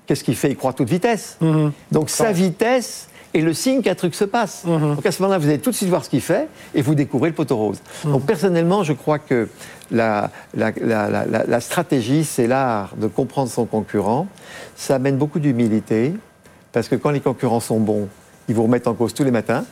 qu'est-ce 0.07 0.25
qu'il 0.25 0.37
fait? 0.37 0.51
Il 0.51 0.57
croit 0.57 0.71
à 0.71 0.75
toute 0.75 0.89
vitesse. 0.89 1.37
Mhm. 1.41 1.73
Donc 1.91 2.11
sa 2.11 2.33
vitesse 2.33 3.09
est 3.35 3.41
le 3.41 3.53
signe 3.53 3.83
qu'un 3.83 3.95
truc 3.95 4.15
se 4.15 4.25
passe. 4.25 4.65
Mhm. 4.65 4.97
Donc 4.97 5.07
à 5.07 5.13
ce 5.13 5.21
moment-là, 5.23 5.39
vous 5.39 5.49
allez 5.49 5.59
tout 5.59 5.71
de 5.71 5.75
suite 5.75 5.89
voir 5.89 6.05
ce 6.05 6.11
qu'il 6.11 6.21
fait 6.21 6.49
et 6.75 6.83
vous 6.83 6.95
découvrez 6.95 7.29
le 7.29 7.35
poteau 7.35 7.57
rose. 7.57 7.79
Mhm. 8.05 8.13
Donc 8.13 8.27
personnellement, 8.27 8.83
je 8.83 8.93
crois 8.93 9.19
que 9.19 9.49
la, 9.91 10.31
la 10.55 11.61
stratégie, 11.61 12.25
c'est 12.25 12.47
l'art 12.47 12.95
de 12.97 13.07
comprendre 13.07 13.51
son 13.51 13.67
concurrent. 13.67 14.27
Ça 14.77 14.95
amène 14.95 15.19
beaucoup 15.19 15.41
d'humilité 15.41 16.15
parce 16.73 16.89
que 16.89 16.97
quand 16.97 17.11
les 17.11 17.21
concurrents 17.21 17.61
sont 17.61 17.81
bons, 17.81 18.09
ils 18.49 18.55
vous 18.55 18.63
remettent 18.63 18.87
en 18.87 18.95
cause 18.95 19.15
tous 19.15 19.25
les 19.25 19.31
matins. 19.31 19.65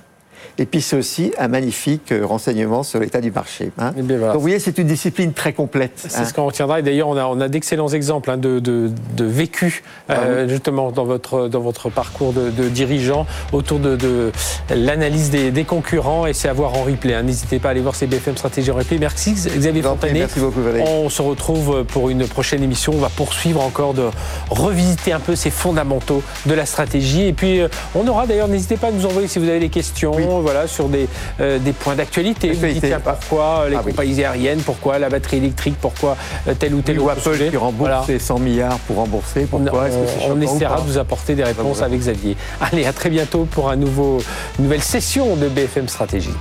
Et 0.59 0.67
puis 0.67 0.81
c'est 0.81 0.97
aussi 0.97 1.33
un 1.39 1.49
magnifique 1.49 2.13
euh, 2.13 2.25
renseignement 2.25 2.83
sur 2.83 3.01
l'état 3.01 3.21
du 3.21 3.31
marché. 3.31 3.71
Hein. 3.79 3.93
Donc 3.97 4.35
vous 4.35 4.41
voyez, 4.41 4.59
c'est 4.59 4.79
une 4.79 4.87
discipline 4.87 5.33
très 5.33 5.53
complète. 5.53 5.93
C'est 5.97 6.17
hein. 6.17 6.25
ce 6.25 6.35
qu'on 6.35 6.47
retiendra. 6.47 6.81
Et 6.81 6.83
d'ailleurs, 6.83 7.09
on 7.09 7.17
a, 7.17 7.25
on 7.25 7.41
a 7.41 7.49
d'excellents 7.49 7.89
exemples 7.89 8.31
hein, 8.31 8.37
de, 8.37 8.59
de, 8.59 8.91
de, 9.17 9.25
vécu, 9.25 9.83
euh, 10.11 10.45
ah 10.45 10.49
justement, 10.49 10.93
dans 10.93 11.05
votre, 11.05 11.49
dans 11.49 11.61
votre 11.61 11.91
parcours 11.91 12.33
de, 12.33 12.51
de 12.51 12.69
dirigeant 12.69 13.27
autour 13.53 13.79
de, 13.79 14.33
l'analyse 14.71 15.31
des, 15.31 15.51
des, 15.51 15.65
concurrents. 15.65 16.27
Et 16.27 16.33
c'est 16.33 16.49
à 16.49 16.53
voir 16.53 16.75
en 16.75 16.83
replay. 16.83 17.21
N'hésitez 17.23 17.59
pas 17.59 17.69
à 17.69 17.71
aller 17.73 17.81
voir 17.81 17.95
ces 17.95 18.07
BFM 18.07 18.37
Stratégie 18.37 18.71
en 18.71 18.77
replay. 18.77 18.99
Merci 18.99 19.33
Xavier 19.33 19.83
Fontanet. 19.83 20.21
Merci 20.21 20.41
beaucoup 20.41 20.63
Valérie. 20.63 20.89
On 20.89 21.09
se 21.09 21.23
retrouve 21.23 21.85
pour 21.85 22.11
une 22.11 22.27
prochaine 22.27 22.63
émission. 22.63 22.93
On 22.95 22.99
va 23.01 23.09
poursuivre 23.09 23.63
encore 23.63 23.95
de 23.95 24.09
revisiter 24.51 25.13
un 25.13 25.21
peu 25.21 25.37
ces 25.37 25.51
fondamentaux 25.51 26.23
de 26.47 26.55
la 26.55 26.67
stratégie. 26.67 27.27
Et 27.27 27.33
puis, 27.33 27.61
euh, 27.61 27.69
on 27.95 28.07
aura 28.07 28.27
d'ailleurs, 28.27 28.49
n'hésitez 28.49 28.77
pas 28.77 28.89
à 28.89 28.91
nous 28.91 29.07
envoyer 29.07 29.29
si 29.29 29.39
vous 29.39 29.49
avez 29.49 29.61
des 29.61 29.69
questions 29.69 30.32
voilà, 30.41 30.67
sur 30.67 30.89
des, 30.89 31.09
euh, 31.41 31.59
des 31.59 31.73
points 31.73 31.95
d'actualité. 31.95 32.53
Vous 32.53 32.67
dites 32.67 32.97
pourquoi 33.03 33.69
les 33.69 33.77
ah 33.77 33.83
compagnies 33.83 34.25
aériennes, 34.25 34.61
pourquoi 34.61 34.99
la 34.99 35.09
batterie 35.09 35.39
électrique, 35.39 35.77
pourquoi 35.81 36.17
euh, 36.49 36.55
tel 36.59 36.75
ou 36.75 36.81
tel 36.81 36.99
ou 36.99 37.09
Apple 37.09 37.51
qui 37.51 37.57
rembourse 37.57 38.17
100 38.19 38.39
milliards 38.39 38.79
pour 38.81 38.97
rembourser, 38.97 39.47
pourquoi 39.51 39.87
On, 40.23 40.33
on 40.33 40.41
essaiera 40.41 40.81
de 40.81 40.87
vous 40.87 40.99
apporter 40.99 41.35
des 41.35 41.45
réponses 41.45 41.83
avec 41.83 42.01
Xavier. 42.01 42.37
Allez, 42.61 42.87
à 42.87 42.93
très 42.93 43.11
bientôt 43.11 43.47
pour 43.51 43.71
un 43.71 43.77
nouveau, 43.77 44.19
une 44.59 44.65
nouvelle 44.65 44.83
session 44.83 45.37
de 45.37 45.49
BFM 45.49 45.89
Stratégie. 45.89 46.35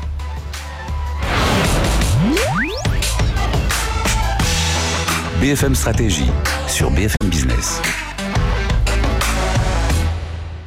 BFM 5.42 5.74
Stratégie 5.74 6.30
sur 6.68 6.92
BFM 6.92 7.30
Business. 7.30 7.82